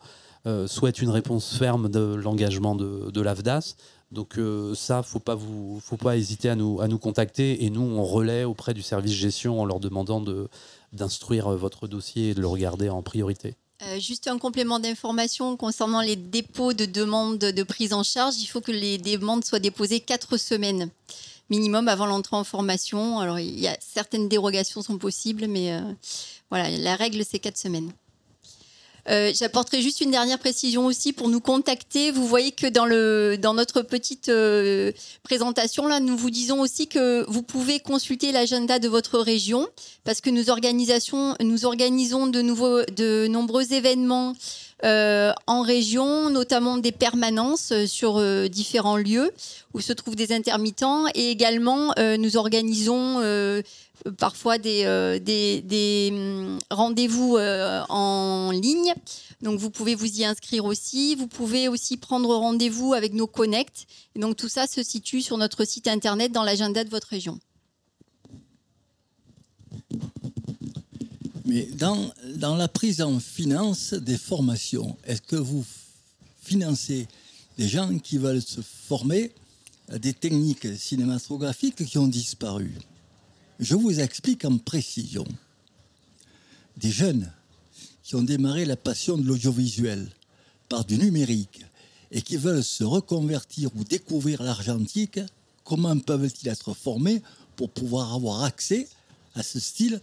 souhaite 0.66 1.01
une 1.01 1.11
réponse 1.11 1.57
ferme 1.57 1.88
de 1.88 2.14
l'engagement 2.14 2.74
de, 2.74 3.11
de 3.11 3.20
l'AFDAS. 3.20 3.76
Donc 4.12 4.38
ça, 4.74 5.03
faut 5.03 5.18
pas 5.18 5.34
vous, 5.34 5.80
faut 5.80 5.96
pas 5.96 6.16
hésiter 6.16 6.51
à 6.51 6.57
nous, 6.57 6.80
à 6.80 6.88
nous 6.88 6.99
contacter 6.99 7.64
et 7.64 7.70
nous 7.70 7.82
on 7.82 8.05
relaie 8.05 8.44
auprès 8.44 8.74
du 8.74 8.82
service 8.82 9.12
gestion 9.12 9.61
en 9.61 9.64
leur 9.64 9.80
demandant 9.80 10.20
de 10.20 10.49
d'instruire 10.92 11.51
votre 11.51 11.86
dossier 11.86 12.30
et 12.30 12.34
de 12.34 12.40
le 12.40 12.46
regarder 12.46 12.88
en 12.88 13.03
priorité. 13.03 13.57
Euh, 13.85 14.01
juste 14.01 14.26
un 14.26 14.39
complément 14.39 14.81
d'information 14.81 15.57
concernant 15.57 16.01
les 16.01 16.16
dépôts 16.16 16.72
de 16.72 16.85
demandes 16.85 17.39
de 17.39 17.62
prise 17.62 17.93
en 17.93 18.03
charge. 18.03 18.35
Il 18.39 18.47
faut 18.47 18.61
que 18.61 18.72
les 18.72 18.99
demandes 18.99 19.45
soient 19.45 19.61
déposées 19.61 20.01
quatre 20.01 20.37
semaines 20.37 20.91
minimum 21.51 21.89
avant 21.89 22.07
l'entrée 22.07 22.37
en 22.37 22.45
formation. 22.45 23.20
Alors, 23.20 23.39
il 23.39 23.59
y 23.59 23.68
a 23.68 23.76
certaines 23.81 24.29
dérogations 24.29 24.83
sont 24.83 24.99
possibles, 24.99 25.47
mais 25.47 25.72
euh, 25.72 25.81
voilà, 26.51 26.70
la 26.70 26.97
règle 26.97 27.24
c'est 27.24 27.39
quatre 27.39 27.59
semaines. 27.59 27.93
Euh, 29.09 29.32
J'apporterai 29.34 29.80
juste 29.80 30.00
une 30.00 30.11
dernière 30.11 30.38
précision 30.38 30.84
aussi 30.86 31.12
pour 31.12 31.28
nous 31.28 31.40
contacter. 31.40 32.11
Vous 32.11 32.26
voyez 32.26 32.52
que 32.52 32.66
dans, 32.66 32.84
le, 32.84 33.36
dans 33.40 33.54
notre 33.54 33.82
petite 33.82 34.28
euh, 34.28 34.92
présentation, 35.22 35.86
là, 35.86 35.98
nous 36.00 36.16
vous 36.16 36.30
disons 36.30 36.61
aussi 36.61 36.88
que 36.88 37.24
vous 37.28 37.42
pouvez 37.42 37.80
consulter 37.80 38.32
l'agenda 38.32 38.78
de 38.78 38.88
votre 38.88 39.18
région 39.18 39.66
parce 40.04 40.20
que 40.20 40.30
nous, 40.30 40.50
organisations, 40.50 41.36
nous 41.40 41.64
organisons 41.64 42.26
de, 42.26 42.42
nouveaux, 42.42 42.82
de 42.84 43.26
nombreux 43.28 43.72
événements 43.72 44.34
euh, 44.84 45.32
en 45.46 45.62
région, 45.62 46.30
notamment 46.30 46.76
des 46.76 46.92
permanences 46.92 47.72
sur 47.86 48.22
différents 48.48 48.96
lieux 48.96 49.32
où 49.74 49.80
se 49.80 49.92
trouvent 49.92 50.16
des 50.16 50.32
intermittents 50.32 51.06
et 51.14 51.30
également 51.30 51.94
nous 51.98 52.36
organisons 52.36 53.20
parfois 54.18 54.59
des, 54.59 54.84
euh, 54.84 56.11
hum, 56.11 56.59
rendez-vous 56.70 57.36
euh, 57.36 57.82
en 57.88 58.51
ligne. 58.51 58.94
Donc 59.42 59.59
vous 59.59 59.70
pouvez 59.70 59.94
vous 59.94 60.20
y 60.20 60.24
inscrire 60.24 60.64
aussi. 60.64 61.14
Vous 61.14 61.28
pouvez 61.28 61.68
aussi 61.68 61.96
prendre 61.96 62.34
rendez-vous 62.34 62.94
avec 62.94 63.14
nos 63.14 63.26
connects. 63.26 63.86
Donc 64.16 64.36
tout 64.36 64.49
ça 64.49 64.66
se 64.66 64.82
situe 64.82 65.22
sur 65.22 65.36
notre 65.36 65.64
site 65.64 65.88
internet 65.88 66.32
dans 66.32 66.42
l'agenda 66.42 66.84
de 66.84 66.90
votre 66.90 67.09
région. 67.09 67.38
Mais 71.44 71.62
dans, 71.62 72.12
dans 72.36 72.57
la 72.57 72.68
prise 72.68 73.01
en 73.01 73.20
finance 73.20 73.94
des 73.94 74.18
formations, 74.18 74.96
est-ce 75.05 75.22
que 75.22 75.36
vous 75.36 75.64
financez 76.42 77.07
des 77.57 77.68
gens 77.68 77.99
qui 77.99 78.18
veulent 78.18 78.42
se 78.42 78.61
former 78.61 79.32
à 79.88 79.99
des 79.99 80.12
techniques 80.12 80.66
cinématographiques 80.76 81.86
qui 81.86 81.96
ont 81.96 82.07
disparu? 82.07 82.74
Je 83.59 83.74
vous 83.74 83.98
explique 83.98 84.44
en 84.44 84.56
précision. 84.59 85.26
Des 86.76 86.90
jeunes 86.90 87.32
qui 88.04 88.14
ont 88.14 88.22
démarré 88.22 88.64
la 88.64 88.76
passion 88.76 89.18
de 89.18 89.26
l'audiovisuel 89.26 90.09
par 90.68 90.84
du 90.84 90.96
numérique 90.96 91.64
et 92.12 92.22
qui 92.22 92.36
veulent 92.36 92.62
se 92.62 92.84
reconvertir 92.84 93.70
ou 93.76 93.82
découvrir 93.82 94.42
l'argentique, 94.42 95.18
comment 95.64 95.98
peuvent-ils 95.98 96.48
être 96.48 96.72
formés 96.72 97.20
pour 97.56 97.70
pouvoir 97.70 98.14
avoir 98.14 98.44
accès 98.44 98.88
à 99.34 99.42
ce 99.42 99.59
style 99.59 100.00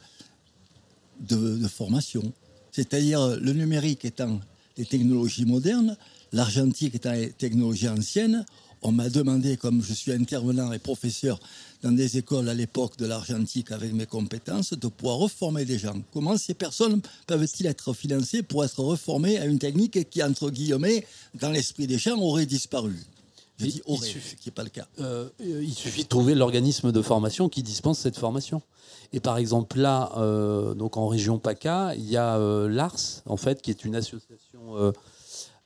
de, 1.22 1.66
formation? 1.68 2.34
C'est-à-dire 2.74 3.38
le 3.38 3.53
numérique 3.53 4.03
étant 4.03 4.41
des 4.76 4.86
technologies 4.86 5.45
modernes, 5.45 5.95
l'argentique 6.34 6.95
étant 6.95 7.14
des 7.14 7.32
technologies 7.32 7.88
anciennes. 7.88 8.45
On 8.88 8.92
m'a 8.92 9.10
demandé, 9.10 9.58
comme 9.58 9.82
je 9.82 9.94
suis 9.96 10.12
intervenant 10.12 10.72
et 10.72 10.78
professeur 10.78 11.40
dans 11.82 11.92
des 11.92 12.18
écoles 12.18 12.48
à 12.50 12.54
l'époque 12.54 12.98
de 12.98 13.08
l'argentique 13.08 13.72
avec 13.72 13.92
mes 13.94 14.06
compétences, 14.06 14.74
de 14.74 14.88
pouvoir 14.88 15.18
reformer 15.18 15.66
des 15.66 15.80
gens. 15.80 15.96
Comment 16.14 16.38
ces 16.38 16.54
personnes 16.54 17.02
peuvent-ils 17.26 17.66
être 17.66 17.94
financées 17.94 18.44
pour 18.44 18.64
être 18.64 18.80
reformées 18.84 19.40
à 19.40 19.46
une 19.46 19.58
technique 19.58 20.08
qui, 20.12 20.22
entre 20.22 20.52
guillemets, 20.52 21.04
dans 21.34 21.50
l'esprit 21.50 21.88
des 21.88 21.98
gens, 21.98 22.16
aurait 22.20 22.46
disparu? 22.46 22.94
Je 23.58 23.66
Il- 23.66 23.72
dis 23.72 23.82
il 23.88 23.92
aurait, 23.92 24.06
suffit- 24.08 24.30
ce 24.32 24.36
qui 24.36 24.50
n'est 24.50 24.54
pas 24.54 24.64
le 24.64 24.70
cas. 24.70 24.88
Euh, 25.00 25.30
il 25.40 25.74
suffit 25.74 26.04
de 26.04 26.08
trouver 26.10 26.36
l'organisme 26.36 26.92
de 26.92 27.02
formation 27.02 27.50
qui 27.50 27.64
dispense 27.64 27.98
cette 27.98 28.18
formation. 28.18 28.62
Et 29.14 29.20
par 29.20 29.38
exemple 29.40 29.80
là, 29.80 30.12
euh, 30.18 30.76
donc 30.76 30.96
en 30.98 31.08
région 31.08 31.40
PACA, 31.40 31.96
il 31.96 32.08
y 32.08 32.18
a 32.18 32.38
euh, 32.38 32.70
l'ARS, 32.70 33.24
en 33.26 33.38
fait, 33.38 33.64
qui 33.64 33.72
est 33.72 33.84
une 33.84 33.96
association 33.96 34.60
euh, 34.78 34.90
euh, 34.90 34.92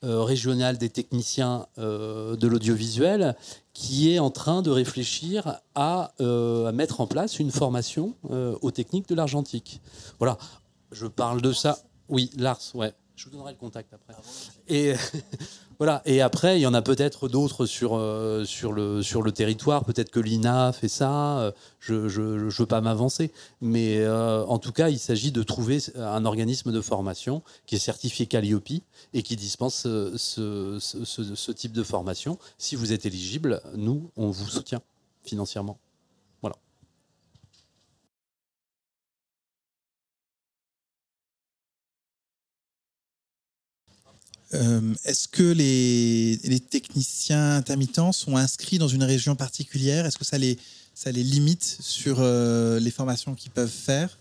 régionale 0.04 0.78
des 0.78 0.90
techniciens 0.90 1.68
euh, 1.78 2.36
de 2.36 2.48
l'audiovisuel, 2.48 3.36
qui 3.74 4.14
est 4.14 4.20
en 4.20 4.30
train 4.30 4.62
de 4.62 4.70
réfléchir 4.70 5.60
à, 5.76 6.14
euh, 6.22 6.72
mettre 6.72 7.02
en 7.02 7.08
place 7.08 7.40
une 7.40 7.52
formation 7.52 8.14
euh, 8.30 8.58
aux 8.62 8.72
techniques 8.72 9.08
de 9.08 9.16
l'argentique. 9.16 9.82
Voilà, 10.20 10.38
je 10.92 11.08
parle 11.08 11.42
de 11.42 11.52
ça. 11.52 11.80
Oui, 12.08 12.32
l'ARS, 12.38 12.72
ouais. 12.76 12.94
Je 13.16 13.26
vous 13.26 13.32
donnerai 13.32 13.52
le 13.52 13.58
contact 13.58 13.94
après. 13.94 14.16
Et 14.68 14.94
Voilà, 15.80 16.02
et 16.06 16.20
après, 16.22 16.60
il 16.60 16.62
y 16.62 16.68
en 16.68 16.74
a 16.74 16.82
peut-être 16.82 17.30
d'autres 17.30 17.66
sur, 17.66 17.96
euh, 17.96 18.44
sur, 18.44 18.74
le, 18.74 19.02
sur 19.02 19.22
le 19.22 19.32
territoire. 19.32 19.86
Peut-être 19.86 20.10
que 20.10 20.20
l'INA 20.20 20.74
fait 20.74 20.90
ça, 20.90 21.40
euh, 21.40 21.52
je 21.80 21.94
ne 21.94 22.50
veux 22.50 22.66
pas 22.66 22.82
m'avancer. 22.82 23.32
Mais 23.62 24.00
euh, 24.00 24.44
en 24.44 24.60
tout 24.60 24.74
cas, 24.74 24.90
il 24.90 25.00
s'agit 25.00 25.32
de 25.32 25.42
trouver 25.42 25.80
un 25.96 26.26
organisme 26.26 26.74
de 26.74 26.82
formation 26.82 27.44
qui 27.66 27.76
est 27.76 27.80
certifié 27.80 28.26
Calliope 28.26 28.84
et 29.14 29.24
qui 29.24 29.38
dispense 29.38 29.84
ce, 29.84 31.52
type 31.54 31.72
de 31.72 31.84
formation. 31.84 32.38
Si 32.58 32.76
vous 32.76 32.92
êtes 32.92 33.06
éligible, 33.06 33.62
nous, 33.78 34.12
on 34.18 34.32
vous 34.32 34.50
soutient 34.50 34.82
financièrement. 35.24 35.78
Euh, 44.56 44.96
est-ce 45.06 45.28
que 45.28 45.44
les, 45.44 46.60
techniciens 46.60 47.56
intermittents 47.58 48.12
sont 48.12 48.36
inscrits 48.36 48.80
dans 48.80 48.88
une 48.88 49.04
région 49.04 49.36
particulière? 49.36 50.06
Est-ce 50.06 50.18
que 50.18 50.26
ça 50.26 50.38
les, 50.38 50.58
limite 51.24 51.64
sur 51.82 52.18
euh, 52.20 52.80
les 52.80 52.92
formations 52.92 53.36
qu'ils 53.36 53.52
peuvent 53.52 53.70
faire? 53.70 54.18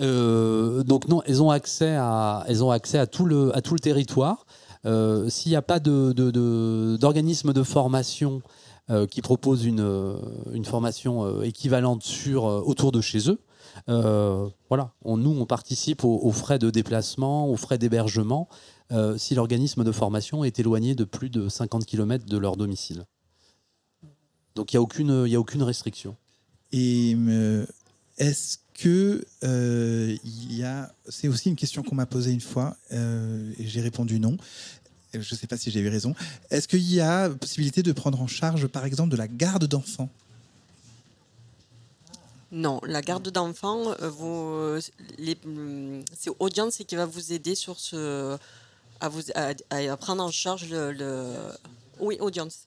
Euh, 0.00 0.82
donc 0.82 1.08
non, 1.08 1.22
elles 1.26 1.42
ont 1.42 1.50
accès 1.50 1.94
à, 1.96 2.44
elles 2.48 2.64
ont 2.64 2.70
accès 2.70 2.98
à 2.98 3.06
tout 3.06 3.26
le, 3.26 3.56
à 3.56 3.62
tout 3.62 3.74
le 3.74 3.80
territoire. 3.80 4.46
S'il 5.28 5.50
n'y 5.50 5.56
a 5.56 5.62
pas 5.62 5.80
d'organisme 5.80 7.48
de, 7.48 7.52
de, 7.54 7.58
de 7.60 7.64
formation 7.64 8.42
qui 9.10 9.22
proposent 9.22 9.64
une, 9.64 9.80
euh, 9.80 10.16
une 10.52 10.66
formation 10.66 11.24
euh, 11.24 11.42
équivalente 11.42 12.02
sur, 12.02 12.44
autour 12.44 12.92
de 12.92 13.00
chez 13.00 13.30
eux. 13.30 13.38
voilà, 14.68 14.92
nous, 15.04 15.30
on 15.30 15.46
participe 15.46 16.04
aux, 16.04 16.32
frais 16.32 16.58
de 16.58 16.70
déplacement, 16.70 17.48
aux 17.48 17.56
frais 17.56 17.78
d'hébergement, 17.78 18.48
si 19.16 19.34
l'organisme 19.34 19.82
de 19.84 19.92
formation 19.92 20.44
est 20.44 20.58
éloigné 20.58 20.94
de 20.94 21.04
plus 21.04 21.30
de 21.30 21.48
50 21.48 21.86
km 21.86 22.26
de 22.26 22.38
leur 22.38 22.56
domicile. 22.56 23.04
Donc 24.54 24.72
il 24.72 24.76
n'y 24.76 24.78
a, 24.78 24.82
aucune, 24.82 25.10
a 25.10 25.38
aucune 25.38 25.62
restriction. 25.62 26.16
Et 26.70 27.16
est-ce 28.18 28.58
que 28.74 29.24
il 29.42 30.56
y 30.56 30.62
a, 30.62 30.94
c'est 31.08 31.28
aussi 31.28 31.48
une 31.48 31.56
question 31.56 31.82
qu'on 31.82 31.96
m'a 31.96 32.06
posée 32.06 32.32
une 32.32 32.40
fois 32.40 32.76
et 32.92 33.66
j'ai 33.66 33.80
répondu 33.80 34.20
non 34.20 34.36
je 35.22 35.34
ne 35.34 35.38
sais 35.38 35.46
pas 35.46 35.56
si 35.56 35.70
j'ai 35.70 35.80
eu 35.80 35.88
raison. 35.88 36.14
Est-ce 36.50 36.68
qu'il 36.68 36.82
y 36.92 37.00
a 37.00 37.28
possibilité 37.30 37.82
de 37.82 37.92
prendre 37.92 38.20
en 38.20 38.26
charge, 38.26 38.66
par 38.66 38.84
exemple, 38.84 39.10
de 39.10 39.16
la 39.16 39.28
garde 39.28 39.66
d'enfants? 39.66 40.08
Non, 42.52 42.80
la 42.86 43.02
garde 43.02 43.28
d'enfants, 43.30 43.94
euh, 44.00 44.10
euh, 44.22 46.02
c'est 46.16 46.30
Audience 46.38 46.76
qui 46.86 46.94
va 46.94 47.04
vous 47.04 47.32
aider 47.32 47.56
sur 47.56 47.80
ce, 47.80 48.36
à, 49.00 49.96
prendre 49.96 50.22
en 50.22 50.30
charge 50.30 50.68
le 50.70 51.32
oui, 52.00 52.16
Audience. 52.20 52.66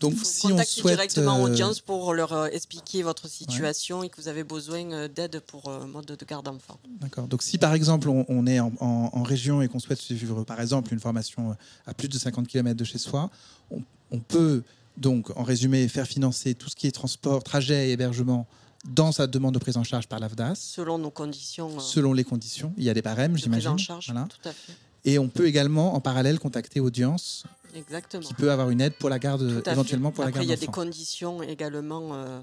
Donc, 0.00 0.14
si 0.22 0.46
on 0.46 0.62
souhaite 0.64 0.94
directement 0.94 1.38
euh, 1.38 1.44
audience 1.44 1.80
pour 1.80 2.14
leur 2.14 2.32
euh, 2.32 2.46
expliquer 2.46 3.02
votre 3.02 3.28
situation 3.28 4.02
et 4.02 4.08
que 4.08 4.20
vous 4.20 4.28
avez 4.28 4.44
besoin 4.44 4.90
euh, 4.92 5.08
d'aide 5.08 5.40
pour 5.40 5.70
mode 5.86 6.06
de 6.06 6.24
garde 6.24 6.46
d'enfant. 6.46 6.78
D'accord. 7.00 7.28
Donc, 7.28 7.42
si 7.42 7.58
par 7.58 7.74
exemple 7.74 8.08
on, 8.08 8.46
est 8.46 8.60
en, 8.60 9.22
région 9.22 9.60
et 9.60 9.68
qu'on 9.68 9.78
souhaite 9.78 10.00
suivre 10.00 10.42
par 10.44 10.60
exemple 10.60 10.92
une 10.92 11.00
formation 11.00 11.54
à 11.86 11.92
plus 11.92 12.08
de 12.08 12.18
50 12.18 12.48
km 12.48 12.76
de 12.76 12.84
chez 12.84 12.98
soi, 12.98 13.30
on, 13.70 14.18
peut 14.18 14.62
donc, 14.96 15.30
en 15.36 15.42
résumé, 15.42 15.86
faire 15.88 16.06
financer 16.06 16.54
tout 16.54 16.70
ce 16.70 16.76
qui 16.76 16.86
est 16.86 16.92
transport, 16.92 17.44
trajet 17.44 17.90
et 17.90 17.92
hébergement 17.92 18.46
dans 18.88 19.12
sa 19.12 19.26
demande 19.26 19.54
de 19.54 19.58
prise 19.58 19.76
en 19.76 19.84
charge 19.84 20.08
par 20.08 20.18
l'AFDAS. 20.18 20.54
Selon 20.56 20.96
nos 20.96 21.10
conditions. 21.10 21.78
Selon 21.78 22.14
les 22.14 22.24
conditions. 22.24 22.72
Il 22.78 22.84
y 22.84 22.90
a 22.90 22.94
des 22.94 23.02
barèmes, 23.02 23.36
j'imagine. 23.36 23.74
Prise 23.74 23.90
en 23.90 24.00
charge, 24.00 24.06
tout 24.06 24.48
à 24.48 24.52
fait. 24.52 24.72
Et 25.04 25.18
on 25.18 25.28
peut 25.28 25.46
également, 25.46 25.94
en 25.94 26.00
parallèle, 26.00 26.38
contacter 26.38 26.80
Audience 26.80 27.44
Exactement. 27.74 28.22
qui 28.22 28.34
peut 28.34 28.50
avoir 28.50 28.70
une 28.70 28.80
aide 28.80 28.94
pour 28.94 29.10
la 29.10 29.18
garde, 29.18 29.62
éventuellement 29.66 30.12
pour 30.12 30.24
la 30.24 30.30
garde. 30.30 30.44
Il 30.44 30.50
y 30.50 30.52
a 30.52 30.56
des 30.56 30.66
conditions 30.66 31.42
également 31.42 32.14
euh, 32.14 32.40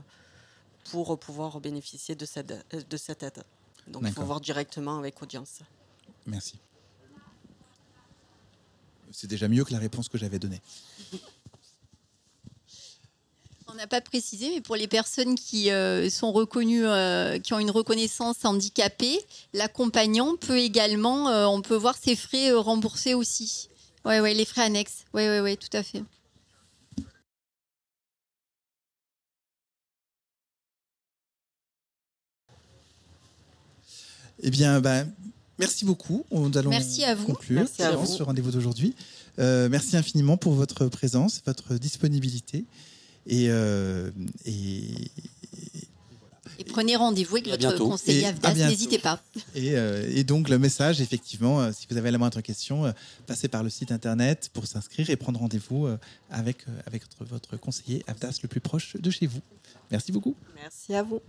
pour 0.91 1.19
pouvoir 1.19 1.59
bénéficier 1.59 2.15
de 2.15 2.25
cette, 2.25 2.51
euh, 2.51 2.81
de 2.89 2.97
cette 2.97 3.23
aide. 3.23 3.43
Donc 3.87 4.03
il 4.05 4.11
faut 4.11 4.23
voir 4.23 4.41
directement 4.41 4.99
avec 4.99 5.21
audience. 5.21 5.59
Merci. 6.25 6.59
C'est 9.11 9.27
déjà 9.27 9.47
mieux 9.47 9.63
que 9.63 9.71
la 9.71 9.79
réponse 9.79 10.09
que 10.09 10.17
j'avais 10.17 10.39
donnée. 10.39 10.61
On 13.69 13.73
n'a 13.73 13.87
pas 13.87 14.01
précisé, 14.01 14.49
mais 14.53 14.61
pour 14.61 14.75
les 14.75 14.87
personnes 14.87 15.35
qui 15.35 15.71
euh, 15.71 16.09
sont 16.09 16.31
reconnues, 16.31 16.85
qui 17.41 17.53
ont 17.53 17.59
une 17.59 17.71
reconnaissance 17.71 18.43
handicapée, 18.43 19.19
l'accompagnant 19.53 20.35
peut 20.37 20.59
également, 20.59 21.25
on 21.49 21.61
peut 21.61 21.75
voir 21.75 21.97
ses 21.97 22.15
frais 22.15 22.51
remboursés 22.53 23.13
aussi. 23.13 23.69
Oui, 24.07 24.19
ouais, 24.19 24.33
les 24.33 24.45
frais 24.45 24.63
annexes. 24.63 25.03
Oui, 25.13 25.23
oui, 25.27 25.39
oui, 25.39 25.57
tout 25.57 25.75
à 25.75 25.83
fait. 25.83 26.01
Eh 34.43 34.49
bien, 34.49 34.79
ben, 34.79 35.11
merci 35.59 35.83
beaucoup. 35.83 36.23
Nous 36.31 36.57
allons 36.57 36.69
merci 36.69 37.03
à 37.03 37.15
vous. 37.15 37.25
conclure 37.25 37.59
merci 37.59 37.81
à 37.81 37.91
vous. 37.97 38.05
ce 38.05 38.23
rendez-vous 38.23 38.51
d'aujourd'hui. 38.51 38.95
Euh, 39.39 39.67
merci 39.67 39.97
infiniment 39.97 40.37
pour 40.37 40.53
votre 40.53 40.87
présence, 40.87 41.41
votre 41.45 41.75
disponibilité. 41.75 42.63
Et, 43.25 43.47
euh, 43.49 44.09
et, 44.45 45.11
et 46.59 46.63
prenez 46.63 46.95
rendez-vous 46.95 47.37
avec 47.37 47.47
votre 47.49 47.77
conseiller 47.77 48.25
AFDAS, 48.25 48.53
n'hésitez 48.53 48.99
pas. 48.99 49.21
Euh, 49.55 50.09
et, 50.13 50.23
donc 50.23 50.49
le 50.49 50.59
message, 50.59 51.01
effectivement, 51.01 51.61
euh, 51.61 51.71
si 51.71 51.87
vous 51.89 51.97
avez 51.97 52.11
la 52.11 52.17
moindre 52.17 52.41
question, 52.41 52.85
euh, 52.85 52.91
passez 53.25 53.47
par 53.47 53.63
le 53.63 53.69
site 53.69 53.91
internet 53.91 54.49
pour 54.53 54.67
s'inscrire 54.67 55.09
et 55.09 55.15
prendre 55.15 55.39
rendez-vous 55.39 55.87
avec, 56.29 56.65
avec 56.85 57.03
votre 57.21 57.57
conseiller 57.57 58.03
AFDAS 58.07 58.39
le 58.43 58.47
plus 58.47 58.61
proche 58.61 58.95
de 58.97 59.09
chez 59.09 59.27
vous. 59.27 59.41
Merci 59.91 60.11
beaucoup. 60.11 60.35
Merci 60.55 60.93
à 60.95 61.03
vous. 61.03 61.21